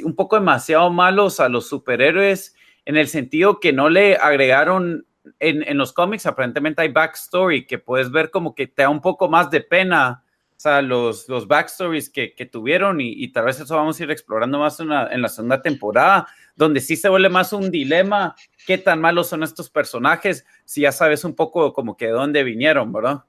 [0.04, 2.55] un poco demasiado malos a los superhéroes
[2.86, 5.06] en el sentido que no le agregaron
[5.40, 9.28] en, los cómics aparentemente hay backstory que puedes ver como que te da un poco
[9.28, 13.98] más de pena, o sea, los, los backstories que, tuvieron y, tal vez eso vamos
[13.98, 14.88] a ir explorando más en
[15.22, 18.34] la segunda temporada, donde sí se vuelve más un dilema,
[18.66, 22.44] qué tan malos son estos personajes, si ya sabes un poco como que de dónde
[22.44, 23.24] vinieron, ¿verdad?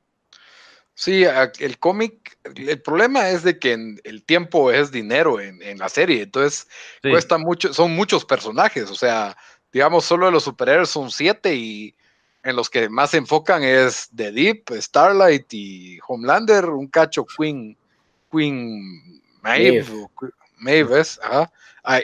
[1.00, 1.26] Sí,
[1.60, 6.68] el cómic, el problema es de que el tiempo es dinero en, la serie, entonces
[7.04, 9.38] cuesta mucho, son muchos personajes, o sea,
[9.72, 11.94] digamos, solo de los superhéroes son siete y
[12.42, 17.78] en los que más se enfocan es The Deep, Starlight y Homelander, un cacho Queen,
[18.32, 19.86] Queen Maeve,
[20.56, 21.52] Maeve, ajá,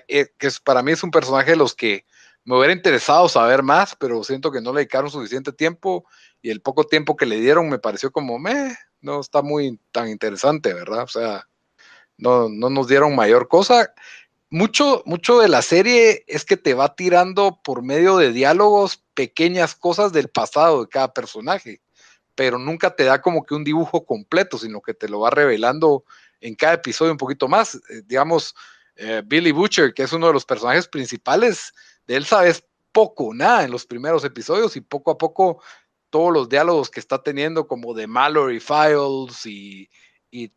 [0.07, 2.05] eh, que es, para mí es un personaje de los que
[2.45, 6.05] me hubiera interesado saber más, pero siento que no le dedicaron suficiente tiempo
[6.43, 10.09] y el poco tiempo que le dieron me pareció como, me, no está muy tan
[10.09, 11.03] interesante, ¿verdad?
[11.03, 11.47] O sea,
[12.17, 13.93] no, no nos dieron mayor cosa.
[14.49, 19.73] Mucho, mucho de la serie es que te va tirando por medio de diálogos pequeñas
[19.73, 21.81] cosas del pasado de cada personaje,
[22.35, 26.03] pero nunca te da como que un dibujo completo, sino que te lo va revelando
[26.41, 27.75] en cada episodio un poquito más.
[27.75, 28.53] Eh, digamos,
[28.97, 31.73] eh, Billy Butcher, que es uno de los personajes principales,
[32.05, 35.61] de él sabes poco, nada en los primeros episodios y poco a poco
[36.13, 39.89] todos los diálogos que está teniendo como de Mallory Files y,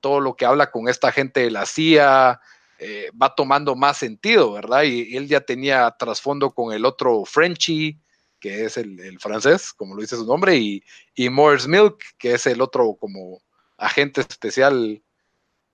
[0.00, 2.38] todo lo que habla con esta gente de la CIA
[2.78, 4.82] eh, va tomando más sentido, ¿verdad?
[4.82, 7.98] Y, él ya tenía trasfondo con el otro Frenchy,
[8.38, 12.46] que es el, francés, como lo dice su nombre, y, y Morris Milk, que es
[12.46, 13.40] el otro como
[13.78, 15.02] agente especial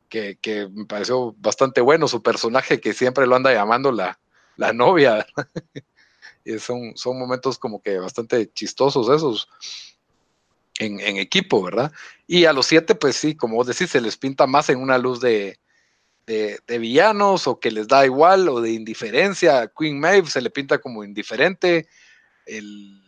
[0.09, 4.21] que, me pareció bastante bueno, su personaje que siempre lo anda llamando la,
[4.57, 5.27] la novia.
[6.45, 9.49] y son, son momentos como que bastante chistosos esos
[10.79, 11.93] en, equipo, ¿verdad?
[12.27, 14.99] Y a los siete, pues sí, como vos decís, se les pinta más en una
[14.99, 15.59] luz de,
[16.27, 19.71] de, villanos o que les da igual o de indiferencia.
[19.79, 21.87] Queen Maeve se le pinta como indiferente.
[22.47, 23.01] El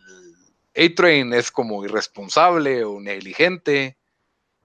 [0.75, 3.97] A-Train es como irresponsable o negligente.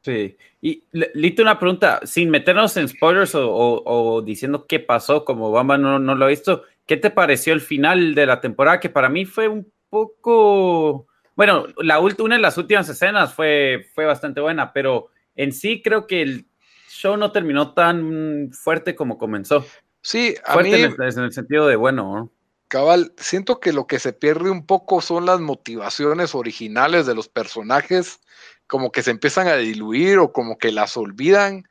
[0.02, 5.76] Sí, y Lito, una pregunta, sin meternos en spoilers o, diciendo qué pasó, como Bamba
[5.76, 8.80] no, no, lo ha visto, ¿qué te pareció el final de la temporada?
[8.80, 14.06] Que para mí fue un poco, bueno, la una de las últimas escenas fue, fue
[14.06, 16.48] bastante buena, pero en sí creo que el
[16.88, 19.64] show no terminó tan fuerte como comenzó.
[20.02, 22.32] Sí, a fuerte mí, en, el, sentido de bueno.
[22.66, 27.28] Cabal, siento que lo que se pierde un poco son las motivaciones originales de los
[27.28, 28.18] personajes
[28.66, 31.68] como que se empiezan a diluir o como que las olvidan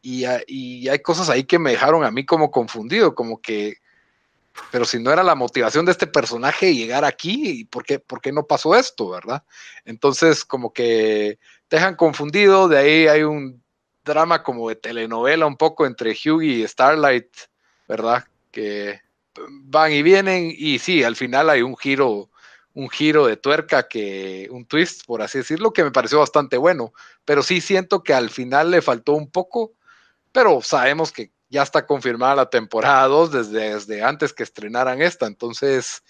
[0.00, 3.81] y, hay cosas ahí que me dejaron a mí como confundido, como que,
[4.70, 8.32] pero si no era la motivación de este personaje llegar aquí, ¿por qué, por qué
[8.32, 9.42] no pasó esto, verdad?
[9.84, 11.38] Entonces como que
[11.68, 13.62] te dejan confundido, de ahí hay un
[14.04, 17.28] drama como de telenovela un poco entre Hugh y Starlight,
[17.88, 18.24] ¿verdad?
[18.50, 19.00] Que
[19.48, 22.28] van y vienen y sí, al final hay un giro
[22.74, 26.92] un giro de tuerca que un twist, por así decirlo, que me pareció bastante bueno,
[27.24, 29.72] pero sí siento que al final le faltó un poco,
[30.32, 35.26] pero sabemos que ya está confirmada la temporada 2 desde, desde antes que estrenaran esta,
[35.26, 36.02] entonces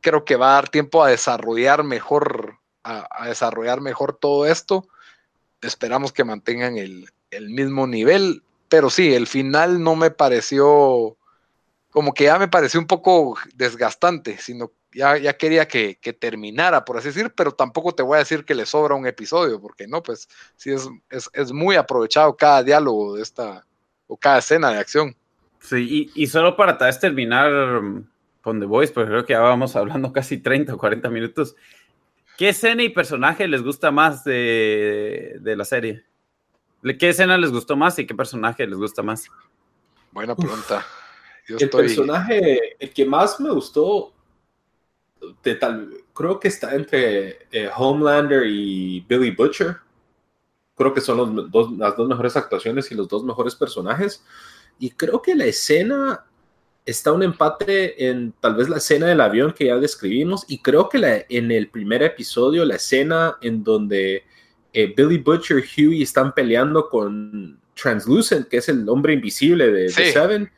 [0.00, 4.88] creo que va a dar tiempo a desarrollar mejor, a, desarrollar mejor todo esto.
[5.62, 11.16] Esperamos que mantengan el, el mismo nivel, pero sí, el final no me pareció
[11.90, 17.08] como que ya me pareció un poco desgastante, sino ya, quería que, terminara, por así
[17.08, 20.28] decir, pero tampoco te voy a decir que le sobra un episodio, porque no, pues
[20.56, 23.66] sí es, muy aprovechado cada diálogo de esta,
[24.08, 25.14] o cada escena de acción.
[25.60, 27.50] Sí, y, solo para tal vez terminar
[28.42, 31.54] con The Voice, porque creo que ya vamos hablando casi 30 o 40 minutos.
[32.36, 36.04] ¿Qué escena y personaje les gusta más de, la serie?
[36.98, 39.28] ¿Qué escena les gustó más y qué personaje les gusta más?
[40.10, 40.84] Buena pregunta.
[41.48, 44.14] el personaje, el que más me gustó
[45.60, 49.76] tal, creo que está entre eh, Homelander y Billy Butcher.
[50.78, 54.24] Creo que son los dos, las dos mejores actuaciones y los dos mejores personajes.
[54.78, 56.24] Y creo que la escena
[56.86, 60.46] está un empate en tal vez la escena del avión que ya describimos.
[60.48, 64.24] Y creo que la, en el primer episodio, la escena en donde
[64.72, 69.82] eh, Billy Butcher y Huey están peleando con Translucent, que es el hombre invisible de,
[69.82, 70.50] de Seven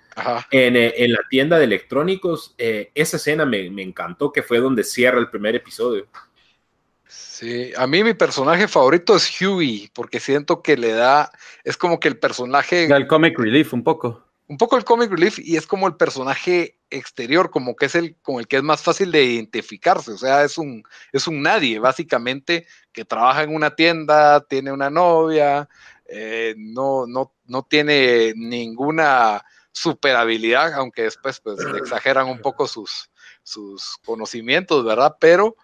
[0.50, 2.54] eh, en, la tienda de electrónicos.
[2.58, 6.06] Eh, esa escena me, encantó, que fue donde cierra el primer episodio.
[7.10, 11.32] Sí, a mí mi personaje favorito es Huey, porque siento que le da,
[11.64, 12.84] es como que el personaje...
[12.84, 14.24] El comic relief un poco.
[14.46, 18.16] Un poco el comic relief y es como el personaje exterior, como que es el
[18.22, 21.80] con el que es más fácil de identificarse, o sea, es un, es un nadie,
[21.80, 25.68] básicamente, que trabaja en una tienda, tiene una novia,
[26.06, 33.10] eh, no, no, no tiene ninguna super habilidad, aunque después pues, exageran un poco sus,
[33.42, 35.16] sus conocimientos, ¿verdad?
[35.20, 35.56] Pero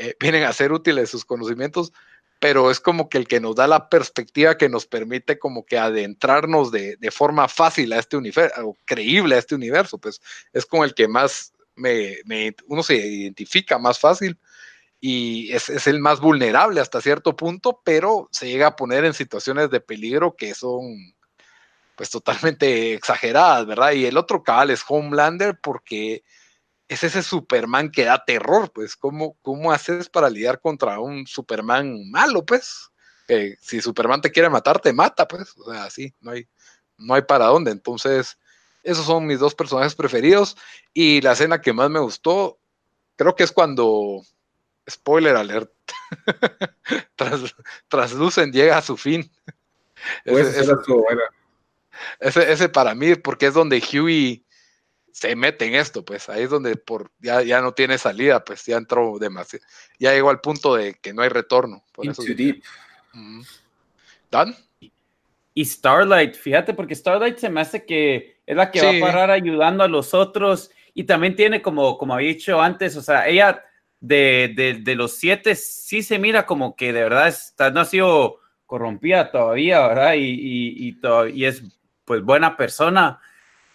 [0.00, 1.92] eh, vienen a ser útiles sus conocimientos,
[2.40, 5.76] pero es como que el que nos da la perspectiva que nos permite como que
[5.76, 10.22] adentrarnos de, forma fácil a este universo, o creíble a este universo, pues
[10.54, 12.16] es como el que más me,
[12.66, 14.38] uno se identifica más fácil
[15.00, 19.12] y es, es, el más vulnerable hasta cierto punto, pero se llega a poner en
[19.12, 21.14] situaciones de peligro que son
[21.94, 23.92] pues totalmente exageradas, ¿verdad?
[23.92, 26.22] Y el otro cabal es Homelander porque
[26.90, 32.10] es ese Superman que da terror, pues, ¿cómo, cómo haces para lidiar contra un Superman
[32.10, 32.90] malo, pues?
[33.60, 36.48] si Superman te quiere matar, te mata, pues, o sea, así, no hay,
[36.98, 37.70] no hay para dónde.
[37.70, 38.36] Entonces,
[38.82, 40.56] esos son mis dos personajes preferidos
[40.92, 42.58] y la escena que más me gustó,
[43.14, 44.22] creo que es cuando,
[44.90, 45.70] spoiler alert,
[47.14, 47.54] Tras,
[47.86, 49.30] traslucen llega a su fin.
[50.24, 50.74] Ese,
[52.18, 54.44] ese, ese, para mí, porque es donde Huey
[55.12, 58.64] se mete en esto, pues ahí es donde por, ya, ya no tiene salida, pues
[58.64, 59.64] ya entró demasiado,
[59.98, 61.84] ya llegó al punto de que no hay retorno.
[61.92, 62.22] Por eso
[64.30, 64.54] ¿Dan?
[65.52, 69.30] Y Starlight, fíjate, porque Starlight se me hace que es la que va a parar
[69.30, 73.64] ayudando a los otros y también tiene como, como había dicho antes, o sea, ella
[74.00, 78.38] de, de, los siete sí se mira como que de verdad está, no ha sido
[78.64, 80.14] corrompida todavía, ¿verdad?
[80.14, 80.98] Y, y,
[81.34, 81.62] y, es
[82.04, 83.20] pues buena persona.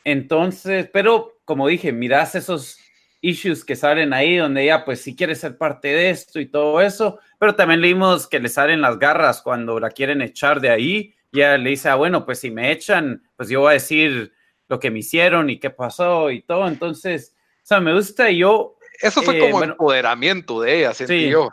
[0.06, 2.80] Entonces, pero como dije, miras esos
[3.20, 6.80] issues que salen ahí donde ella pues si quiere ser parte de esto y todo
[6.80, 11.14] eso, pero también leímos que le salen las garras cuando la quieren echar de ahí.
[11.32, 14.32] Y ella le dice, ah, bueno, pues si me echan, pues yo voy a decir
[14.70, 16.68] lo que me hicieron y qué pasó y todo.
[16.68, 21.30] Entonces, o sea, me gusta y yo eso fue como eh, empoderamiento de ella, sentí
[21.30, 21.50] yo.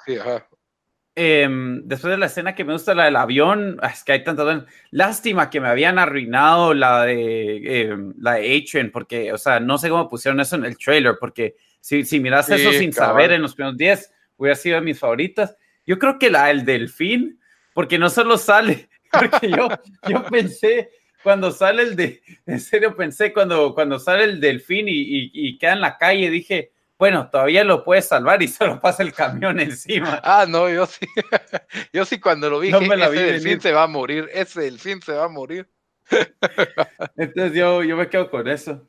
[1.14, 4.66] Em, después de la escena que me gusta, la del avión, es que hay tanta
[4.90, 9.90] lástima que me habían arruinado la de em, la de porque, o sea, no sé
[9.90, 13.54] cómo pusieron eso en el trailer, porque si, si miras eso sin saber en los
[13.54, 15.54] primeros 10, hubiera sido de mis favoritas.
[15.84, 17.38] Yo creo que la del delfín,
[17.74, 19.68] porque no solo sale, porque yo,
[20.08, 20.90] yo pensé,
[21.22, 25.58] cuando sale el de, en serio pensé, cuando, cuando sale el delfín y, y, y
[25.58, 26.71] queda en la calle, dije,
[27.02, 30.20] bueno, todavía lo puedes salvar y solo pasa el camión encima.
[30.22, 31.04] Ah, no, yo sí.
[31.92, 35.02] Yo sí cuando lo vi, no me ese delfín se va a morir, ese delfín
[35.02, 35.68] se va a morir.
[37.16, 38.88] Entonces yo, yo me quedo con eso.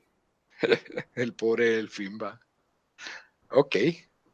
[1.15, 2.39] El pobre delfín va.
[3.49, 3.77] Ok,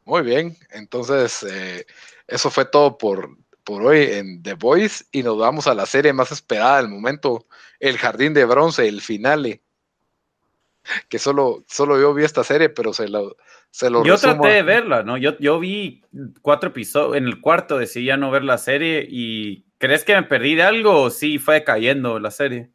[0.03, 0.57] muy bien.
[0.71, 1.85] Entonces, eh,
[2.27, 3.29] eso fue todo por,
[3.63, 7.47] por hoy en The Voice y nos vamos a la serie más esperada del momento,
[7.79, 9.61] El Jardín de Bronce, el finale.
[11.07, 13.37] Que solo, solo yo vi esta serie, pero se lo,
[13.71, 15.17] yo traté de verla, ¿no?
[15.17, 16.03] Yo, yo vi
[16.41, 20.23] cuatro episodios, en el cuarto decidí ya no ver la serie y ¿crees que me
[20.23, 22.71] perdí de algo o sí fue cayendo la serie?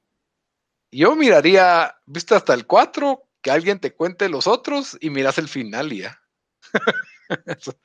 [0.91, 5.49] Yo miraría, viste hasta el cuatro, que alguien te cuente los otros y miras el
[5.49, 6.21] final ya.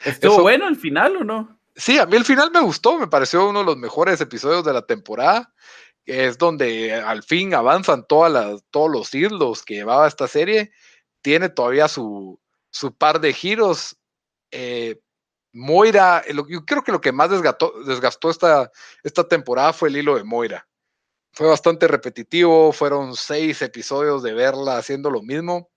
[0.05, 1.60] ¿Estuvo bueno el final o no?
[1.76, 4.74] Sí, a mí el final me gustó, me pareció uno de los mejores episodios de
[4.74, 5.53] la temporada.
[6.05, 10.72] Es donde al fin avanzan todas las, todos los hilos que llevaba esta serie.
[11.22, 12.39] Tiene todavía su,
[12.72, 13.97] su par de giros.
[14.51, 14.99] Eh,
[15.51, 18.72] Moira, eh, yo creo que lo que más desgastó, desgastó esta,
[19.03, 20.67] esta temporada fue el hilo de Moira.
[21.34, 25.70] Fue bastante repetitivo, fueron seis episodios de verla haciendo lo mismo.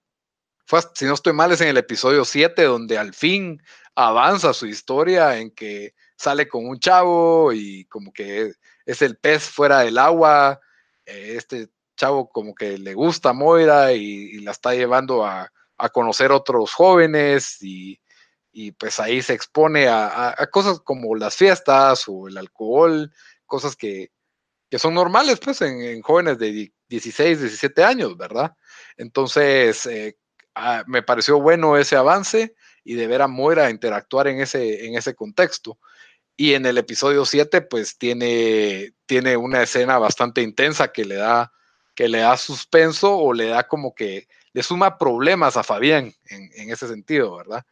[0.67, 3.63] Fue, si no estoy mal, es en el episodio 7 donde al fin
[3.95, 8.53] avanza su historia en que sale con un chavo y como que
[8.87, 10.61] es el pez fuera del agua.
[11.05, 15.53] Este chavo como que le gusta a Moira y la está llevando a,
[15.83, 17.99] a conocer otros jóvenes y,
[18.79, 23.13] pues ahí se expone a, cosas como las fiestas o el alcohol,
[23.47, 24.13] cosas que,
[24.79, 28.55] son normales pues en, jóvenes de 16, 17 años, ¿verdad?
[28.97, 30.17] Entonces, eh,
[30.55, 32.55] ah, me pareció bueno ese avance
[32.85, 35.79] y de ver a Moira interactuar en ese, en ese contexto.
[36.37, 41.53] Y en el episodio 7, pues tiene, tiene una escena bastante intensa que le da,
[41.95, 46.71] que le da suspenso o le da como que le suma problemas a Fabián en,
[46.71, 47.65] ese sentido, ¿verdad?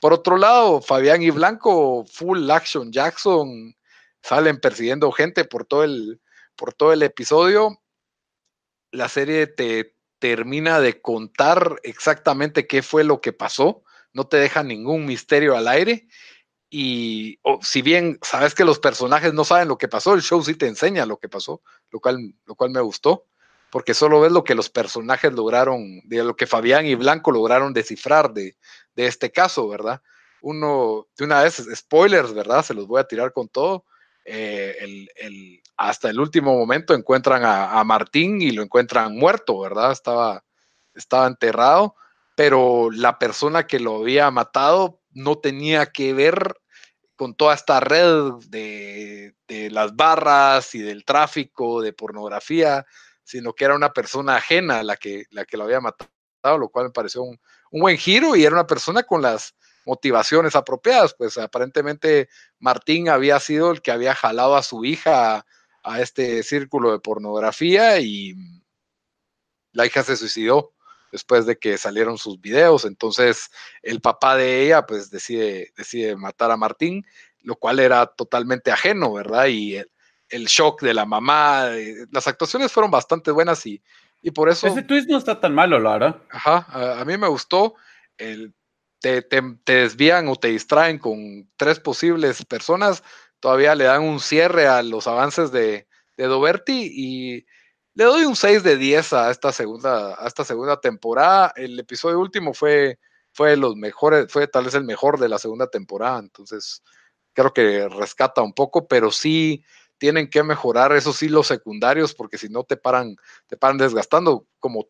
[0.00, 3.74] Por otro lado, Fabián y Blanco, full action Jackson,
[4.22, 6.20] salen persiguiendo gente por todo el,
[6.54, 7.80] por todo el episodio.
[8.90, 14.62] La serie te termina de contar exactamente qué fue lo que pasó, no te deja
[14.62, 16.08] ningún misterio al aire.
[16.70, 20.54] Y si bien sabes que los personajes no saben lo que pasó, el show sí
[20.54, 23.26] te enseña lo que pasó, lo cual, lo cual me gustó
[23.70, 27.72] porque solo ves lo que los personajes lograron, de lo que Fabián y Blanco lograron
[27.72, 28.56] descifrar de,
[28.96, 30.02] este caso, ¿verdad?
[30.40, 32.64] Uno, de una vez, spoilers, ¿verdad?
[32.64, 33.84] Se los voy a tirar con todo.
[34.24, 34.76] Eh,
[35.16, 39.92] el, hasta el último momento encuentran a, Martín y lo encuentran muerto, ¿verdad?
[39.92, 40.44] Estaba,
[40.94, 41.94] estaba enterrado,
[42.34, 46.54] pero la persona que lo había matado no tenía que ver
[47.16, 52.86] con toda esta red de, de las barras y del tráfico de pornografía
[53.28, 56.86] sino que era una persona ajena la que, la que lo había matado, lo cual
[56.86, 57.38] me pareció un,
[57.70, 59.54] buen giro y era una persona con las
[59.84, 65.44] motivaciones apropiadas, pues aparentemente Martín había sido el que había jalado a su hija
[65.82, 68.34] a, este círculo de pornografía y
[69.72, 70.72] la hija se suicidó
[71.12, 73.50] después de que salieron sus videos, entonces
[73.82, 77.04] el papá de ella pues decide, decide matar a Martín,
[77.42, 79.46] lo cual era totalmente ajeno, ¿verdad?
[79.48, 79.90] Y el,
[80.30, 81.68] el shock de la mamá.
[82.10, 83.82] las actuaciones fueron bastante buenas y,
[84.22, 84.66] y por eso.
[84.66, 86.22] Ese twist no está tan malo, Lara.
[86.30, 86.66] Ajá,
[87.00, 87.74] a, mí me gustó.
[88.16, 88.54] El,
[89.00, 89.24] te,
[89.64, 93.02] desvían o te distraen con tres posibles personas,
[93.40, 97.46] todavía le dan un cierre a los avances de, de Doberti y
[97.94, 101.52] le doy un 6 de 10 a esta segunda, a esta segunda temporada.
[101.56, 102.98] El episodio último fue,
[103.32, 106.82] fue los mejores, fue tal vez el mejor de la segunda temporada, entonces
[107.32, 109.64] creo que rescata un poco, pero sí
[109.98, 114.46] tienen que mejorar, eso sí, los secundarios, porque si no te paran, te paran desgastando,
[114.58, 114.88] como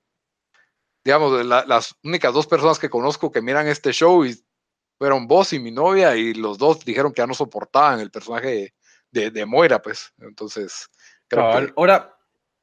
[1.05, 4.35] digamos, las únicas dos personas que conozco que miran este show y
[4.99, 8.75] fueron vos y mi novia, y los dos dijeron que ya no soportaban el personaje
[9.11, 10.13] de, de Moira, pues.
[10.19, 10.91] Entonces,
[11.29, 12.15] creo Ahora,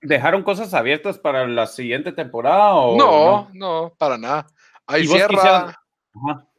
[0.02, 2.76] ¿dejaron cosas abiertas para la siguiente temporada?
[2.76, 4.46] O no, no, para nada.
[4.86, 5.82] Ahí cierra.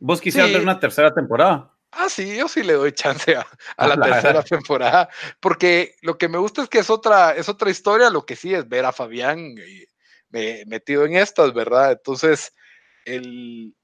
[0.01, 1.76] Vos quisieras ver una tercera temporada.
[1.99, 5.09] Ah, sí, yo sí le doy chance a, la tercera temporada,
[5.41, 8.53] porque lo que me gusta es que es otra, es otra historia, lo que sí
[8.53, 9.55] es ver a Fabián
[10.31, 11.93] metido en estas, ¿verdad?
[11.93, 12.53] Entonces,
[13.07, 13.75] el,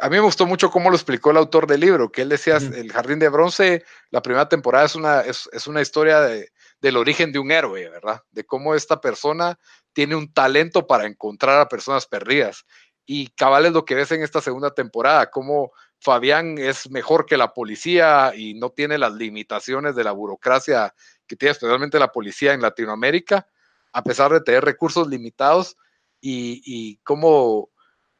[0.00, 2.56] a mí me gustó mucho cómo lo explicó el autor del libro, que él decía,
[2.56, 7.38] el Jardín de Bronce, la primera temporada es una, es, una historia del origen de
[7.38, 8.22] un héroe, ¿verdad?
[8.30, 9.58] De cómo esta persona
[9.92, 12.64] tiene un talento para encontrar a personas perdidas.
[13.04, 17.36] Y cabal es lo que ves en esta segunda temporada, cómo Fabián es mejor que
[17.36, 20.94] la policía y no tiene las limitaciones de la burocracia
[21.26, 23.46] que tiene especialmente la policía en Latinoamérica,
[23.92, 25.76] a pesar de tener recursos limitados
[26.20, 27.70] y, cómo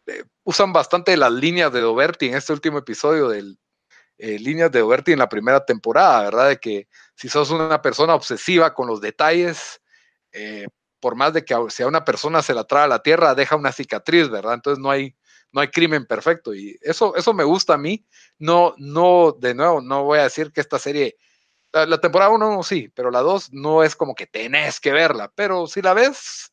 [0.07, 3.59] eh, usan bastante las líneas de Doberti en este último episodio del
[4.23, 6.49] eh, líneas de Doberti en la primera temporada, ¿verdad?
[6.51, 9.81] De que si sos una persona obsesiva con los detalles,
[10.33, 10.67] eh,
[11.01, 13.57] por más de que si a una persona se la trae a la tierra, deja
[13.57, 14.55] una cicatriz, ¿verdad?
[14.55, 15.17] Entonces no hay,
[15.53, 18.05] no hay crimen perfecto y eso, eso me gusta a mí.
[18.39, 21.17] No, no, de nuevo, no voy a decir que esta serie,
[21.73, 25.67] la, temporada 1 sí, pero la 2 no es como que tenés que verla, pero
[25.67, 26.53] si la ves,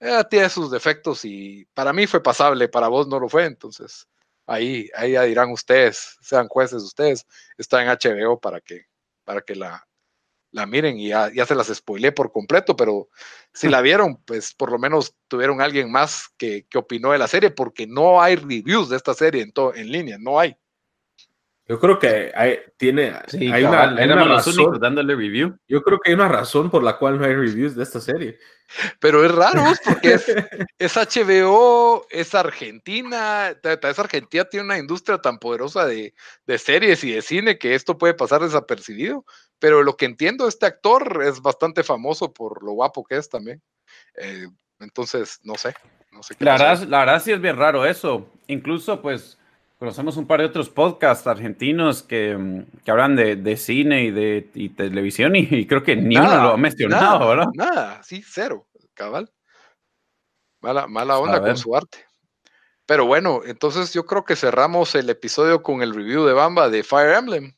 [0.00, 4.06] eh, tiene sus defectos y para mí fue pasable, para vos no lo fue, entonces
[4.46, 7.26] ahí, ahí ya dirán ustedes, sean jueces ustedes,
[7.58, 8.86] está en HBO para que,
[9.24, 9.86] para que la,
[10.56, 13.08] la miren y ya, se las spoilé por completo, pero
[13.52, 17.28] si la vieron, pues por lo menos tuvieron alguien más que, que opinó de la
[17.28, 20.56] serie, porque no hay reviews de esta serie en, en línea, no hay.
[21.68, 24.78] Yo creo que hay, tiene, hay una, razón.
[24.78, 25.58] dándole review.
[25.66, 28.38] Yo creo que hay una razón por la cual no hay reviews de esta serie.
[29.00, 30.26] Pero es raro, porque es,
[30.78, 36.14] es HBO, es Argentina, es Argentina tiene una industria tan poderosa de,
[36.46, 39.24] de, series y de cine que esto puede pasar desapercibido.
[39.58, 43.60] Pero lo que entiendo, este actor es bastante famoso por lo guapo que es también.
[44.16, 44.46] Eh,
[44.78, 45.74] entonces, no sé.
[46.12, 48.30] No sé la, verdad, la verdad sí es bien raro eso.
[48.46, 49.35] Incluso, pues
[49.78, 54.72] Conocemos un par de otros podcasts argentinos que, que hablan de, de, cine y de
[54.74, 57.46] televisión y, creo que ni uno lo ha mencionado, ¿verdad?
[57.54, 59.30] Nada, sí, cero, cabal.
[60.62, 62.06] Mala, mala onda con su arte.
[62.86, 66.82] Pero bueno, entonces yo creo que cerramos el episodio con el review de Bamba de
[66.82, 67.52] Fire Emblem.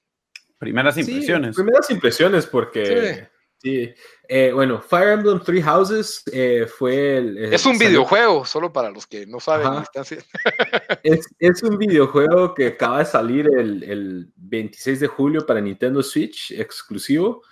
[0.58, 1.54] Primeras impresiones.
[1.54, 2.86] primeras impresiones porque...
[3.14, 3.37] Sí.
[3.62, 9.06] Eh, bueno, Fire Emblem Three Houses eh, fue el, Es un videojuego, solo para los
[9.06, 9.84] que no saben.
[11.02, 16.02] es, es, un videojuego que acaba de salir el, el, 26 de julio para Nintendo
[16.02, 17.42] Switch, exclusivo.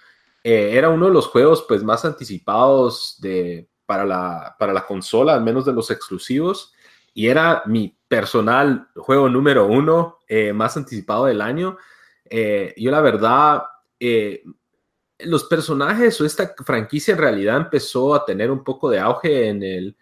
[0.45, 5.35] Eh, era uno de los juegos pues, más anticipados de, para, la, para la consola,
[5.35, 6.73] al menos de los exclusivos.
[7.15, 10.19] Y era mi personal juego número uno
[10.53, 11.79] más anticipado del año.
[12.31, 13.63] yo la verdad
[15.21, 19.63] los personajes o esta franquicia en realidad empezó a tener un poco de auge en
[19.63, 19.97] el,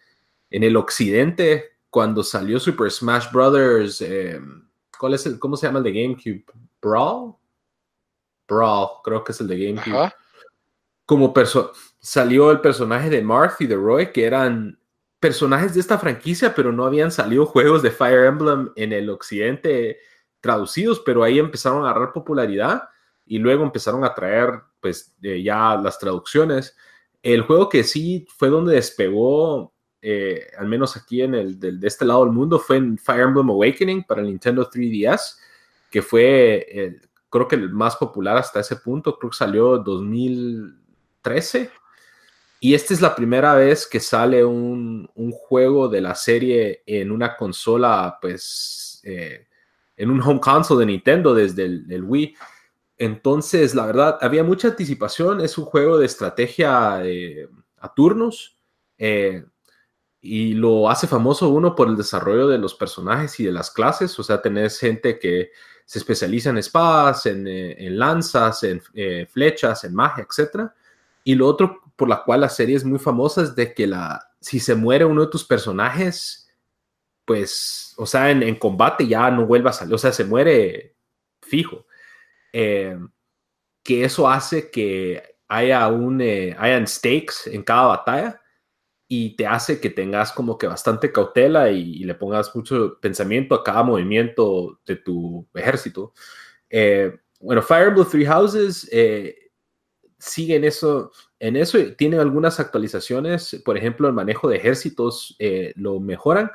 [0.51, 4.01] en el occidente cuando salió Super Smash Brothers.
[4.01, 4.41] Eh,
[4.99, 6.45] ¿Cuál es el, cómo se llama el de GameCube?
[6.81, 7.35] Brawl.
[8.49, 10.13] Brawl, creo que es el de GameCube.
[11.07, 11.33] Como
[12.01, 14.79] salió el personaje de Marth y de Roy, que eran
[15.21, 19.99] personajes de esta franquicia, pero no habían salido juegos de Fire Emblem en el occidente
[20.41, 22.89] traducidos, pero ahí empezaron a agarrar popularidad
[23.27, 24.51] y luego empezaron a traer
[24.81, 26.77] pues ya las traducciones.
[27.23, 29.73] El juego que sí fue donde despegó,
[30.03, 33.49] eh, al menos aquí en el de, este lado del mundo, fue en Fire Emblem
[33.49, 35.39] Awakening para el Nintendo 3DS,
[35.91, 37.01] que fue
[37.35, 41.69] creo que el más popular hasta ese punto, creo que salió en 2013.
[42.61, 47.37] Y esta es la primera vez que sale un, juego de la serie en una
[47.37, 49.49] consola, pues, eh,
[49.97, 52.37] en un home console de Nintendo desde el Wii.
[52.99, 55.41] Entonces, la verdad, había mucha anticipación.
[55.41, 58.59] Es un juego de estrategia eh, a turnos
[58.99, 59.45] eh,
[60.21, 64.19] y lo hace famoso uno por el desarrollo de los personajes y de las clases.
[64.19, 65.51] O sea, tenés gente que
[65.85, 68.81] se especializa en espadas, en, eh, lanzas, en
[69.29, 70.71] flechas, en magia, etc.
[71.25, 74.31] Y lo otro por la cual la serie es muy famosa es de que la,
[74.41, 76.51] si se muere uno de tus personajes,
[77.25, 80.97] pues, o sea, en, combate ya no vuelva a salir, o sea, se muere
[81.41, 81.87] fijo.
[82.55, 82.97] Eh,
[83.83, 88.41] que eso hace que haya un, eh, hayan stakes en cada batalla
[89.09, 93.63] y te hace que tengas como que bastante cautela y, le pongas mucho pensamiento a
[93.65, 96.15] cada movimiento de tu ejército.
[96.71, 99.51] Eh, bueno, Fire Emblem Three Houses eh,
[100.19, 105.73] sigue en eso, en eso tiene algunas actualizaciones, por ejemplo, el manejo de ejércitos eh,
[105.77, 106.51] lo mejoran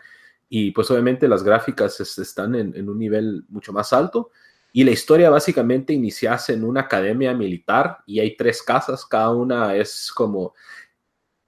[0.49, 4.31] y pues obviamente las gráficas están en, en, un nivel mucho más alto
[4.71, 9.75] y la historia básicamente iniciase en una academia militar y hay tres casas, cada una
[9.75, 10.53] es como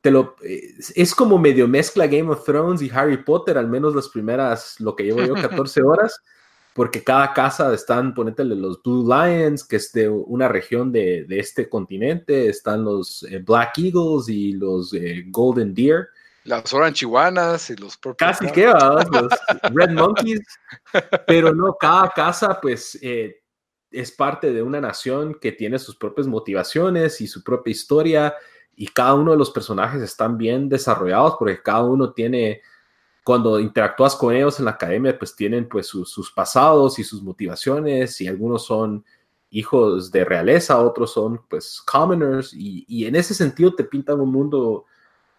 [0.09, 4.79] lo, es como medio mezcla Game of Thrones y Harry Potter, al menos las primeras,
[4.79, 5.33] lo que llevo yo,
[5.69, 6.19] 14 horas,
[6.73, 11.69] porque cada casa están, ponétele los Blue Lions, que es de una región de, este
[11.69, 16.07] continente, están los eh, Black Eagles y los eh, Golden Deer.
[16.43, 18.65] Las oranchihuanas y los Casi que,
[19.11, 19.31] los
[19.73, 20.41] Red Monkeys,
[21.27, 23.41] pero no, cada casa pues eh,
[23.91, 28.35] es parte de una nación que tiene sus propias motivaciones y su propia historia
[28.75, 32.61] y cada uno de los personajes están bien desarrollados porque cada uno tiene,
[33.23, 38.19] cuando interactúas con ellos en la academia, pues tienen pues sus, pasados y sus motivaciones
[38.21, 39.05] y algunos son
[39.49, 44.85] hijos de realeza, otros son pues commoners y, en ese sentido te pintan un mundo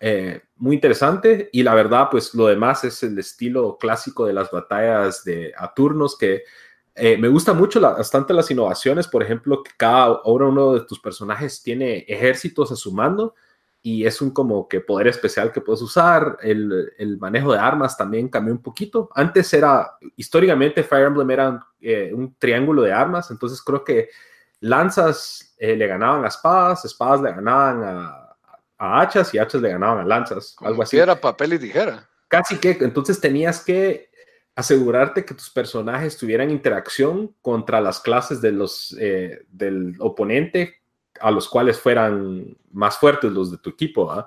[0.04, 4.50] eh, muy interesante y la verdad pues lo demás es el estilo clásico de las
[4.50, 6.42] batallas de a turnos que
[6.96, 10.98] eh, me gusta mucho bastante las innovaciones, por ejemplo, que cada ahora uno de tus
[10.98, 13.36] personajes tiene ejércitos a su mando
[13.80, 16.36] y es un como que poder especial que puedes usar.
[16.42, 19.08] El, el manejo de armas también cambió un poquito.
[19.14, 24.08] Antes era, históricamente Fire Emblem era eh, un triángulo de armas, entonces creo que
[24.58, 28.21] lanzas eh, le ganaban a espadas, espadas le ganaban a,
[28.82, 30.98] a, hachas y hachas le ganaban a lanzas, algo así.
[30.98, 32.08] era papel y tijera.
[32.28, 34.10] Casi que, entonces tenías que
[34.54, 40.82] asegurarte que tus personajes tuvieran interacción contra las clases de los, eh, del oponente
[41.20, 44.10] a los cuales fueran más fuertes los de tu equipo.
[44.10, 44.26] ¿ah?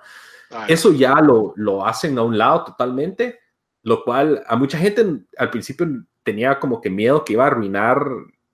[0.68, 3.40] Eso ya lo, lo hacen a un lado totalmente,
[3.84, 5.06] lo cual a mucha gente
[5.38, 5.88] al principio
[6.24, 8.08] tenía como que miedo que iba a arruinar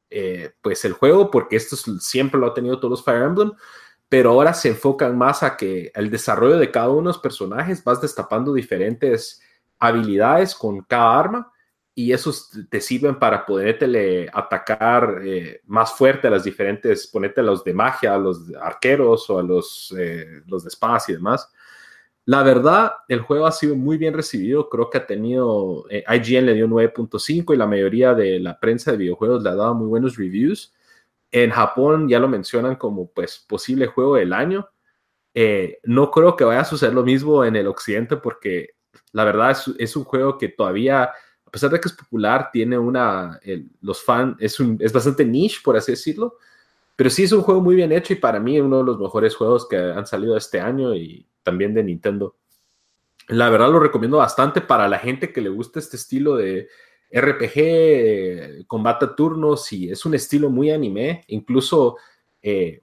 [0.09, 3.53] eh, pues el juego, porque esto siempre lo ha tenido todos los Fire Emblem,
[4.11, 7.81] pero ahora se enfocan más a que el desarrollo de cada uno de los personajes
[7.81, 9.41] vas destapando diferentes
[9.79, 11.53] habilidades con cada arma
[11.95, 17.45] y esos te sirven para podértele atacar eh, más fuerte a las diferentes, ponerte a
[17.45, 21.49] los de magia, a los arqueros o a los, eh, los de espadas y demás.
[22.25, 24.67] La verdad, el juego ha sido muy bien recibido.
[24.67, 28.91] Creo que ha tenido, eh, IGN le dio 9.5 y la mayoría de la prensa
[28.91, 30.73] de videojuegos le ha dado muy buenos reviews.
[31.31, 34.69] En Japón ya lo mencionan como pues posible juego del año.
[35.83, 38.71] no creo que vaya a suceder lo mismo en el occidente porque
[39.13, 41.11] la verdad es, es un juego que todavía
[41.51, 43.37] a pesar de que es popular, tiene una,
[43.81, 46.37] los fans, es, un, es bastante niche, por así decirlo,
[46.95, 49.35] pero sí es un juego muy bien hecho y para mí uno de los mejores
[49.35, 52.37] juegos que han salido este año y también de Nintendo.
[53.27, 56.69] La verdad lo recomiendo bastante para la gente que le gusta este estilo de
[57.13, 61.97] RPG, combate a turnos y es un estilo muy anime, incluso
[62.41, 62.81] eh,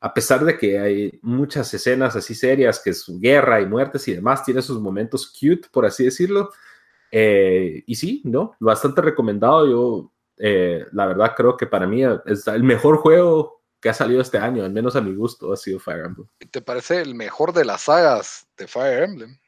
[0.00, 4.14] a pesar de que hay muchas escenas así serias, que es guerra y muertes y
[4.14, 6.50] demás, tiene sus momentos cute, por así decirlo.
[7.10, 8.56] Eh, y sí, ¿no?
[8.60, 9.68] Bastante recomendado.
[9.68, 14.20] Yo, eh, la verdad, creo que para mí es el mejor juego que ha salido
[14.20, 16.28] este año, al menos a mi gusto, ha sido Fire Emblem.
[16.50, 19.38] ¿Te parece el mejor de las sagas de Fire Emblem?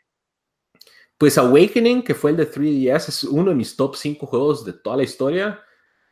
[1.18, 4.72] Pues Awakening, que fue el de 3DS, es uno de mis top 5 juegos de
[4.72, 5.60] toda la historia.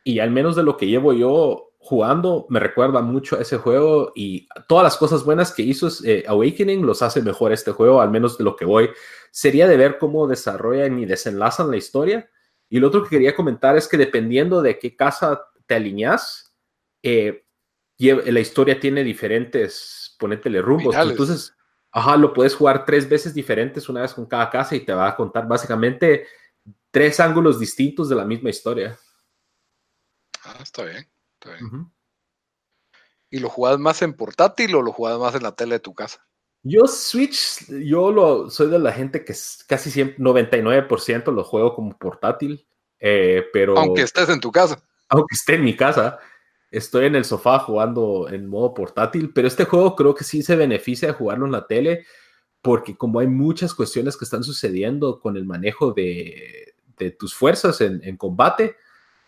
[0.03, 4.11] Y al menos de lo que llevo yo jugando, me recuerda mucho a ese juego.
[4.15, 8.11] Y todas las cosas buenas que hizo eh, Awakening los hace mejor este juego, al
[8.11, 8.89] menos de lo que voy
[9.31, 12.29] sería de ver cómo desarrollan y desenlazan la historia.
[12.69, 16.53] Y lo otro que quería comentar es que dependiendo de qué casa te alineas,
[17.01, 17.45] eh,
[17.99, 20.95] la historia tiene diferentes, ponétele rumbos.
[20.95, 21.56] Entonces,
[21.97, 25.09] ajá, lo puedes jugar tres veces diferentes, una vez con cada casa y te va
[25.09, 26.27] a contar básicamente
[26.91, 28.97] tres ángulos distintos de la misma historia.
[30.43, 31.91] Ah, está bien, está bien.
[33.31, 35.95] ¿Y lo jugás más en portátil o lo jugás más en la tele de tu
[35.95, 36.23] casa?
[36.61, 39.33] Yo Switch, yo lo, soy de la gente que
[39.67, 42.67] casi siempre, 99% lo juego como portátil,
[42.99, 43.75] eh, pero...
[43.75, 44.83] Aunque estés en tu casa.
[45.09, 46.19] Aunque esté en mi casa,
[46.71, 50.55] estoy en el sofá jugando en modo portátil, pero este juego creo que sí se
[50.55, 52.05] beneficia de jugarlo en la tele,
[52.61, 56.73] porque como hay muchas cuestiones que están sucediendo con el manejo de,
[57.17, 58.75] tus fuerzas en, combate,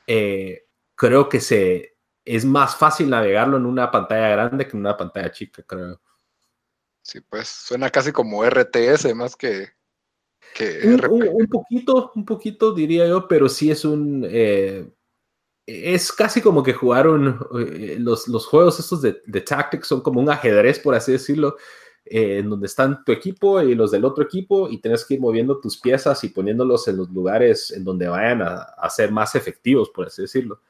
[0.08, 0.66] eh,
[0.96, 5.32] creo que se, es más fácil navegarlo en una pantalla grande que en una pantalla
[5.32, 6.02] chica, creo.
[7.02, 9.70] Sí, pues suena casi como RTS más que.
[10.84, 14.26] Un, poquito, un poquito diría yo, pero sí es un...
[14.28, 14.88] Eh,
[15.70, 20.20] es casi como que jugaron eh, los, los, juegos estos de, de Tactics son como
[20.20, 21.58] un ajedrez, por así decirlo,
[22.06, 25.20] eh, en donde están tu equipo y los del otro equipo y tienes que ir
[25.20, 29.36] moviendo tus piezas y poniéndolos en los lugares en donde vayan a, a ser más
[29.36, 30.62] efectivos, por así decirlo.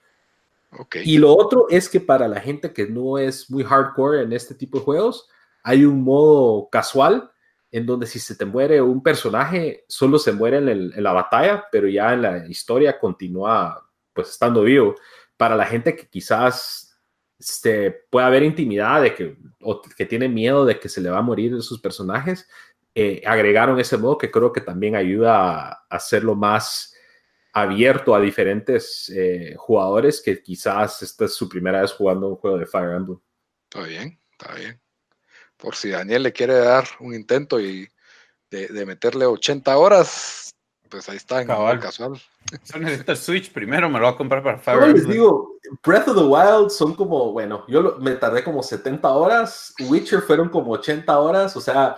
[0.72, 1.04] Okay.
[1.04, 4.54] Y lo otro es que para la gente que no es muy hardcore en este
[4.54, 5.28] tipo de juegos,
[5.64, 7.32] hay un modo casual
[7.72, 11.88] en donde si se te muere un personaje, solo se muere en, la batalla, pero
[11.88, 13.89] ya en la historia continúa
[14.22, 14.96] pues estando vivo.
[15.38, 17.00] Para la gente que quizás
[17.38, 21.20] este, pueda haber intimidad de que, o que tiene miedo de que se le va
[21.20, 22.48] a morir sus personajes,
[22.94, 26.94] eh, agregaron ese modo que creo que también ayuda a hacerlo más
[27.54, 32.58] abierto a diferentes eh, jugadores que quizás esta es su primera vez jugando un juego
[32.58, 33.20] de Fire Emblem.
[33.64, 34.82] Está bien, está bien.
[35.58, 37.88] Por si Daniel le quiere dar un intento y
[38.50, 40.49] de, meterle 80 horas,
[40.90, 41.80] pues ahí está, en Cabal.
[41.80, 42.20] casual.
[42.74, 44.96] Yo necesito el Switch primero, me lo voy a comprar para Fire Emblem.
[44.96, 49.74] les digo, Breath of the Wild son como, bueno, yo me tardé como 70 horas,
[49.88, 51.96] Witcher fueron como 80 horas, o sea,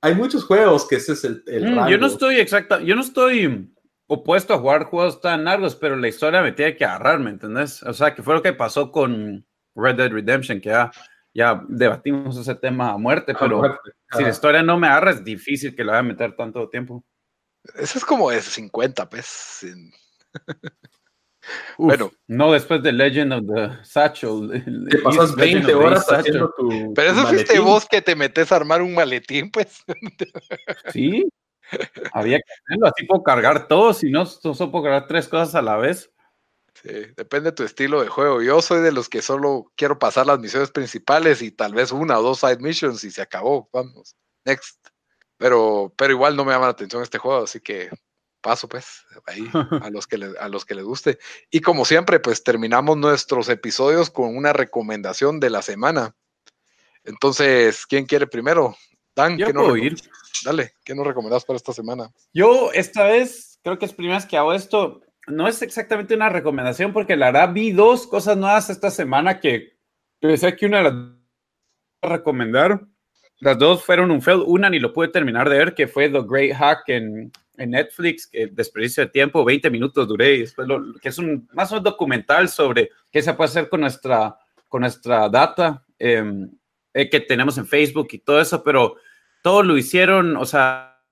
[0.00, 3.02] hay muchos juegos que ese es el, el mm, Yo no estoy exacta, yo no
[3.02, 3.72] estoy
[4.06, 7.82] opuesto a jugar juegos tan largos, pero la historia me tiene que agarrar, ¿me entendés?
[7.84, 10.90] O sea, que fue lo que pasó con Red Dead Redemption, que ya,
[11.32, 13.62] ya debatimos ese tema a muerte, pero
[14.10, 17.04] si la historia no me agarra, es difícil que la vaya a meter tanto tiempo.
[17.76, 19.66] Eso es como de 50, pues.
[21.78, 22.10] bueno.
[22.26, 24.88] No después de Legend of the Satchel.
[24.88, 26.92] Te pasas 20 horas haciendo tu.
[26.94, 29.84] Pero eso fuiste vos que te metes a armar un maletín, pues.
[30.92, 31.28] Sí.
[32.12, 35.62] Había que hacerlo, así puedo cargar todo, si no, solo puedo cargar tres cosas a
[35.62, 36.10] la vez.
[36.82, 38.42] Sí, depende de tu estilo de juego.
[38.42, 42.18] Yo soy de los que solo quiero pasar las misiones principales y tal vez una
[42.18, 43.68] o dos side missions y se acabó.
[43.72, 44.78] Vamos, next.
[45.40, 47.88] Pero, pero igual no me llama la atención este juego, así que
[48.42, 49.42] paso pues ahí
[49.82, 51.18] a los que a los que les guste.
[51.50, 56.14] Y como siempre, pues terminamos nuestros episodios con una recomendación de la semana.
[57.04, 58.76] Entonces, ¿quién quiere primero?
[59.16, 59.96] Dan, Yo puedo ir.
[60.44, 62.10] Dale, ¿qué nos recomendás para esta semana?
[62.34, 66.28] Yo esta vez, creo que es primera vez que hago esto, no es exactamente una
[66.28, 69.78] recomendación porque la verdad vi dos cosas nuevas esta semana que
[70.20, 70.94] pensé que una las
[72.02, 72.86] recomendar
[73.40, 74.42] las dos fueron un fail.
[74.46, 78.26] Una ni lo pude terminar de ver, que fue The Great Hack en, en Netflix,
[78.26, 81.82] que desperdicio de tiempo, 20 minutos duré, y después lo, que es un más un
[81.82, 84.38] documental sobre qué se puede hacer con nuestra,
[84.68, 86.50] con nuestra data em,
[86.94, 88.96] eh, que tenemos en Facebook y todo eso, pero
[89.42, 91.02] todo lo hicieron, o sea,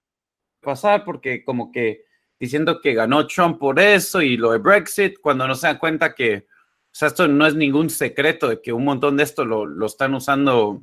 [0.60, 2.04] pasar porque como que
[2.38, 6.14] diciendo que ganó Trump por eso y lo de Brexit, cuando no se dan cuenta
[6.14, 9.66] que, o sea, esto no es ningún secreto de que un montón de esto lo,
[9.66, 10.82] lo están usando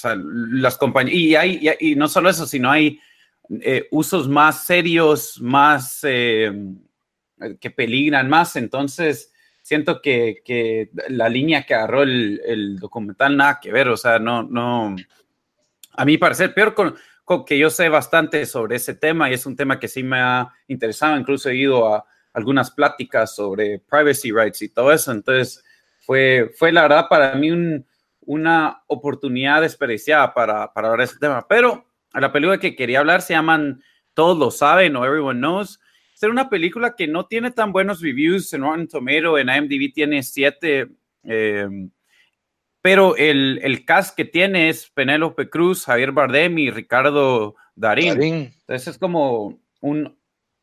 [0.00, 3.00] sea, las compañías, y, hay, y, no solo eso, sino hay
[3.62, 6.52] eh, usos más serios, más eh,
[7.60, 8.56] que peligran más.
[8.56, 9.32] Entonces,
[9.62, 13.88] siento que, que la línea que agarró el, el, documental nada que ver.
[13.88, 14.94] O sea, no, no,
[15.92, 16.94] a mí parecer peor con,
[17.24, 20.20] con, que yo sé bastante sobre ese tema y es un tema que sí me
[20.20, 21.16] ha interesado.
[21.16, 25.12] Incluso he ido a algunas pláticas sobre privacy rights y todo eso.
[25.12, 25.64] Entonces,
[26.00, 27.86] fue, fue la verdad para mí un,
[28.22, 31.46] una oportunidad desperdiciada para, para hablar de este tema.
[31.48, 33.82] Pero la película que quería hablar se llaman
[34.14, 35.80] Todos lo saben o Everyone Knows.
[36.14, 40.22] Es una película que no tiene tan buenos reviews en Rotten Tomato, en IMDb tiene
[40.22, 40.88] siete,
[41.22, 41.90] em,
[42.82, 48.20] pero el, el, cast que tiene es Penélope Cruz, Javier Bardem y Ricardo Darín.
[48.20, 50.14] Entonces es como un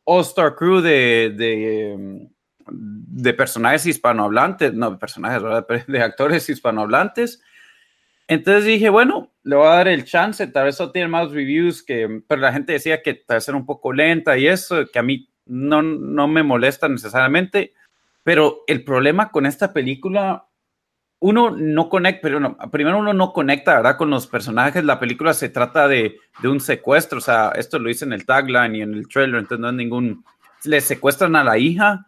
[0.04, 2.28] all-star crew de, de, em,
[2.70, 5.42] de, personajes hispanohablantes, no, personajes,
[5.86, 7.42] de actores hispanohablantes
[8.28, 11.82] entonces dije, bueno, le voy a dar el chance, tal vez eso tiene más reviews,
[11.82, 14.98] que, pero la gente decía que tal vez era un poco lenta y eso, que
[14.98, 17.72] a mí no, no me molesta necesariamente,
[18.22, 20.46] pero el problema con esta película,
[21.20, 23.96] uno no conecta, pero no, primero uno no conecta, ¿verdad?
[23.96, 27.88] Con los personajes, la película se trata de, de un secuestro, o sea, esto lo
[27.88, 30.22] hice en el tagline y en el trailer, entonces no es ningún,
[30.64, 32.04] le secuestran a la hija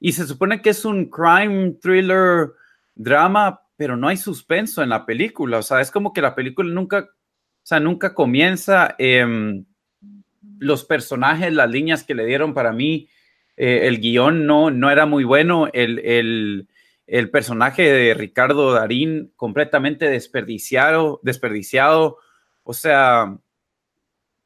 [0.00, 2.52] y se supone que es un crime thriller
[2.94, 5.58] drama, pero no hay suspenso en la película.
[5.58, 7.06] O sea, es como que la película nunca, o
[7.62, 8.94] sea, nunca comienza.
[8.98, 9.66] Em,
[10.58, 13.08] los personajes, las líneas que le dieron para mí,
[13.56, 15.68] eh, el guion no, no era muy bueno.
[15.72, 16.66] El,
[17.06, 22.18] el, personaje de Ricardo Darín completamente desperdiciado, desperdiciado.
[22.62, 23.36] O sea,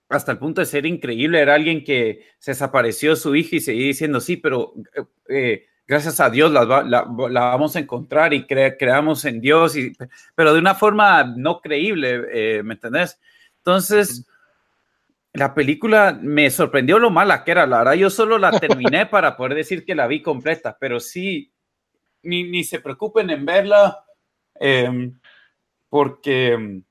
[0.09, 1.41] hasta el punto de ser increíble.
[1.41, 6.19] Era alguien que se desapareció su hija y seguía diciendo, sí, pero eh, eh gracias
[6.21, 9.93] a Dios la, la, vamos a encontrar y creamos en Dios, y,
[10.35, 13.21] pero de una forma no creíble, eh, ¿me entendés?
[13.59, 14.27] Entonces,
[15.35, 17.67] La película me sorprendió lo mala que era.
[17.67, 21.53] La verdad, yo solo la terminé para poder decir que la vi completa, pero sí,
[22.23, 24.05] ni, ni se preocupen en verla,
[24.55, 25.19] em,
[25.89, 26.83] porque,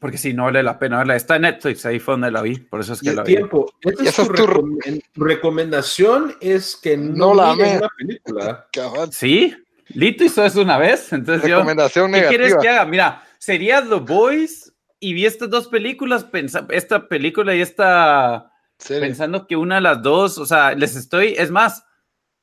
[0.00, 1.16] porque sí, no vale la pena verla.
[1.16, 3.26] Está en Netflix, ahí fue donde la vi, por eso es que Y la el
[3.26, 3.34] vi.
[3.36, 3.72] tiempo.
[3.82, 7.78] Esta es tu, tu- recom- recomendación es que no, No la mires ve.
[7.78, 8.66] una película.
[8.72, 9.12] Cabal.
[9.12, 9.54] Sí,
[9.88, 11.56] Lito hizo eso una vez, entonces yo...
[11.58, 12.60] Recomendación ¿Qué quieres negativa.
[12.62, 12.84] que haga?
[12.86, 19.02] Mira, sería The Boys y vi estas dos películas, pensa- esta película y esta, Serio.
[19.02, 21.84] pensando que una de las dos, o sea, les estoy, es más,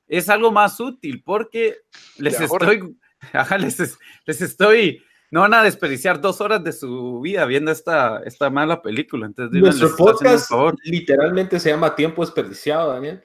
[0.08, 1.78] es algo más útil porque
[2.18, 2.96] les estoy,
[3.34, 7.72] ajá, les, es- les estoy, no van a desperdiciar dos horas de su vida viendo
[7.72, 9.26] esta, esta mala película.
[9.26, 10.76] Entonces, Nuestro podcast favor.
[10.84, 13.20] literalmente se llama Tiempo Desperdiciado, Daniel.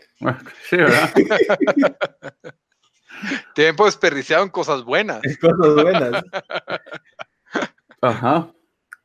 [0.70, 1.12] Sí, ¿verdad?
[3.54, 5.20] Tiempo desperdiciado en cosas buenas.
[5.38, 6.24] Cosas buenas.
[8.00, 8.54] Ajá.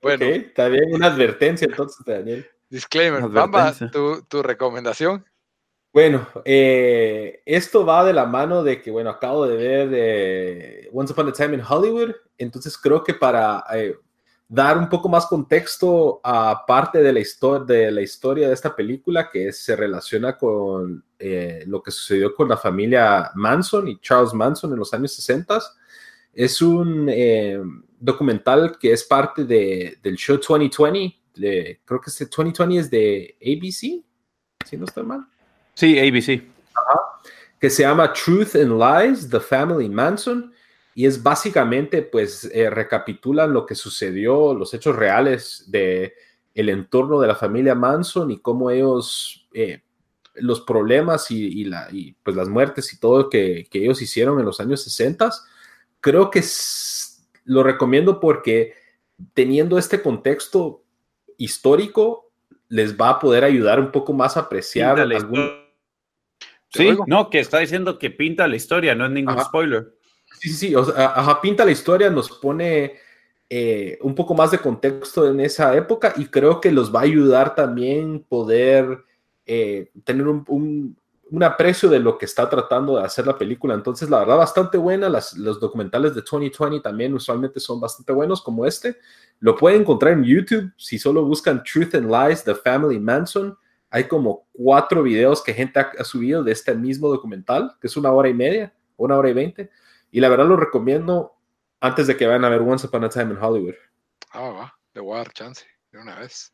[0.01, 0.53] Bueno, bien,
[0.93, 2.47] una advertencia entonces, Daniel.
[2.69, 3.27] disclaimer.
[3.27, 5.25] Bamba, tu, tu recomendación.
[5.93, 11.13] Bueno, eh, esto va de la mano de que, bueno, acabo de ver eh, Once
[11.13, 13.95] Upon a Time in Hollywood, entonces creo que para eh,
[14.47, 18.75] dar un poco más contexto a parte de la, histo- de la historia de esta
[18.75, 24.33] película que se relaciona con eh, lo que sucedió con la familia Manson y Charles
[24.33, 25.61] Manson en los años 60,
[26.33, 27.07] es un
[27.99, 33.37] documental que es parte de, del show 2020, de, creo que este 2020 es de
[33.39, 34.03] ABC,
[34.65, 35.27] si no estoy mal
[35.73, 36.43] Sí, ABC.
[37.59, 40.53] que se llama Truth and Lies, The Family Manson,
[40.95, 46.13] y es básicamente, pues, eh, recapitulan lo que sucedió, los hechos reales de
[46.53, 49.81] el entorno de la familia Manson y cómo ellos, eh,
[50.35, 54.39] los problemas y, y la, y, pues, las muertes y todo que, que ellos hicieron
[54.39, 55.31] en los años 60.
[55.99, 56.43] Creo que
[57.45, 58.73] lo recomiendo porque
[59.33, 60.83] teniendo este contexto
[61.37, 62.31] histórico,
[62.69, 65.62] les va a poder ayudar un poco más a apreciar Te
[66.73, 67.05] Sí, oigo.
[67.07, 69.45] no, que está diciendo que pinta la historia, no es ningún Ajá.
[69.45, 69.93] spoiler.
[70.39, 70.75] Sí, sí, sí.
[70.75, 72.93] O sea, ajá, pinta la historia, nos pone
[73.49, 77.03] eh, un poco más de contexto en esa época y creo que los va a
[77.03, 79.03] ayudar también poder
[79.45, 80.97] eh, tener un, un-
[81.29, 83.73] un aprecio de lo que está tratando de hacer la película.
[83.73, 85.09] Entonces, la verdad, bastante buena.
[85.09, 88.97] Las- los documentales de 2020 también usualmente son bastante buenos, como este.
[89.39, 93.57] Lo pueden encontrar en YouTube si solo buscan Truth and Lies, The Family Manson.
[93.93, 98.11] Hay como cuatro videos que gente ha, subido de este mismo documental, que es una
[98.11, 99.69] hora y media, una hora y veinte.
[100.09, 101.35] Y la verdad lo recomiendo
[101.79, 103.75] antes de que vayan a ver Once Upon a Time in Hollywood.
[104.31, 106.51] Ah, va, le voy a chance de una vez.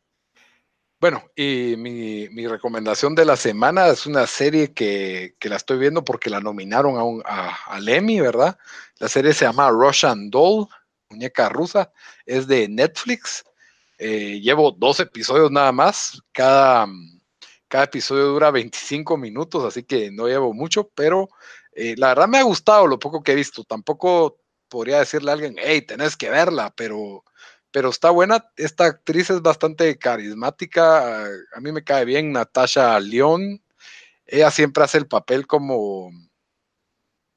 [1.00, 5.78] Bueno, y mi, mi recomendación de la semana es una serie que, que la estoy
[5.78, 8.58] viendo porque la nominaron a un, a, al Emmy, ¿verdad?
[8.98, 10.68] La serie se llama Russian Doll,
[11.08, 11.90] muñeca rusa,
[12.26, 13.44] es de Netflix.
[13.96, 16.86] Eh, llevo dos episodios nada más, cada,
[17.70, 21.30] cada episodio dura 25 minutos, así que no llevo mucho, pero
[21.72, 23.64] eh, la verdad me ha gustado lo poco que he visto.
[23.64, 27.24] Tampoco podría decirle a alguien, hey, tenés que verla, pero
[27.72, 28.44] pero está buena.
[28.56, 31.24] Esta actriz es bastante carismática.
[31.24, 33.62] A mí me cae bien Natasha León.
[34.26, 36.10] Ella siempre hace el papel como,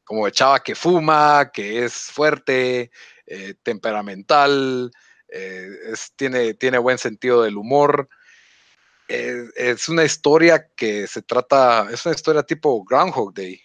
[0.03, 2.91] como de chava que fuma, que es fuerte,
[3.25, 4.91] eh, temperamental,
[5.27, 5.67] eh,
[6.15, 8.09] tiene, tiene buen sentido del humor.
[9.07, 13.61] Es una historia que se trata, es una historia tipo Groundhog Day,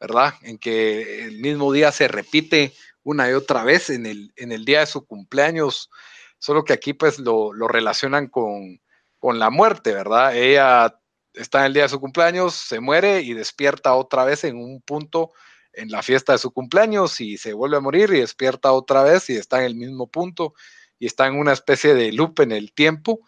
[0.00, 0.34] ¿verdad?
[0.42, 4.64] En que el mismo día se repite una y otra vez en el, en el
[4.64, 5.90] día de su cumpleaños,
[6.38, 8.80] solo que aquí pues lo, lo relacionan con,
[9.18, 10.36] con la muerte, ¿verdad?
[10.36, 10.98] Ella
[11.34, 14.82] está en el día de su cumpleaños, se muere y despierta otra vez en un
[14.82, 15.32] punto
[15.72, 19.30] en la fiesta de su cumpleaños y se vuelve a morir y despierta otra vez
[19.30, 20.54] y está en el mismo punto
[20.98, 23.20] y está en una especie de loop en el tiempo,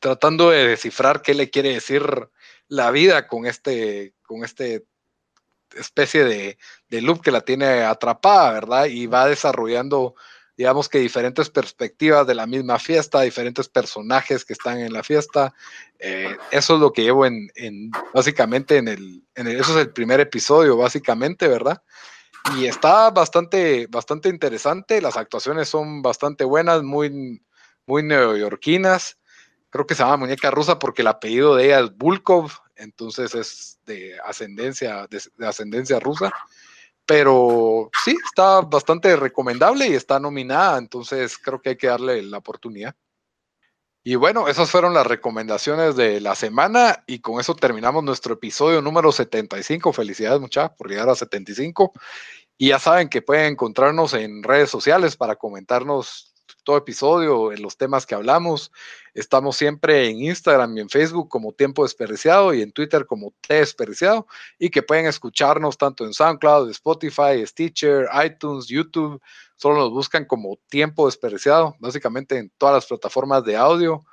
[0.00, 2.28] tratando de descifrar qué le quiere decir
[2.68, 4.84] la vida con este, con este
[5.76, 6.58] especie de,
[7.00, 8.86] loop que la tiene atrapada, ¿verdad?
[8.86, 10.14] Y va desarrollando,
[10.56, 15.54] digamos que diferentes perspectivas de la misma fiesta, diferentes personajes que están en la fiesta.
[15.98, 19.86] Eh, eso es lo que llevo en, en básicamente en el, en el, eso es
[19.86, 21.82] el primer episodio, básicamente, ¿verdad?
[22.56, 27.42] Y está bastante, bastante interesante, las actuaciones son bastante buenas, muy,
[27.86, 29.19] muy neoyorquinas.
[29.70, 33.78] Creo que se llama muñeca rusa porque el apellido de ella es Bulkov, entonces es
[33.86, 36.32] de ascendencia, de, de ascendencia rusa.
[37.06, 42.38] Pero sí, está bastante recomendable y está nominada, entonces creo que hay que darle la
[42.38, 42.94] oportunidad.
[44.02, 48.80] Y bueno, esas fueron las recomendaciones de la semana y con eso terminamos nuestro episodio
[48.80, 49.92] número 75.
[49.92, 51.92] Felicidades muchachos por llegar a 75.
[52.56, 56.29] Y ya saben que pueden encontrarnos en redes sociales para comentarnos
[56.62, 58.72] todo episodio, en los temas que hablamos.
[59.14, 63.54] Estamos siempre en Instagram y en Facebook como Tiempo Desperdiciado y en Twitter como T
[63.54, 64.26] Desperdiciado
[64.58, 69.20] y que pueden escucharnos tanto en SoundCloud, Spotify, Stitcher, iTunes, YouTube.
[69.56, 74.04] Solo nos buscan como Tiempo Desperdiciado, básicamente en todas las plataformas de audio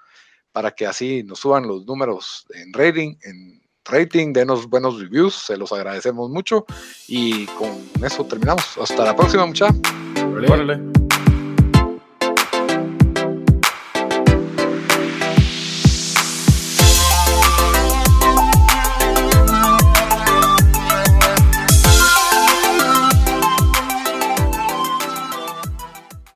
[0.52, 5.56] para que así nos suban los números en rating, en rating, denos buenos reviews, se
[5.56, 6.66] los agradecemos mucho
[7.08, 7.70] y con
[8.04, 8.66] eso terminamos.
[8.78, 9.80] Hasta la próxima, muchachos.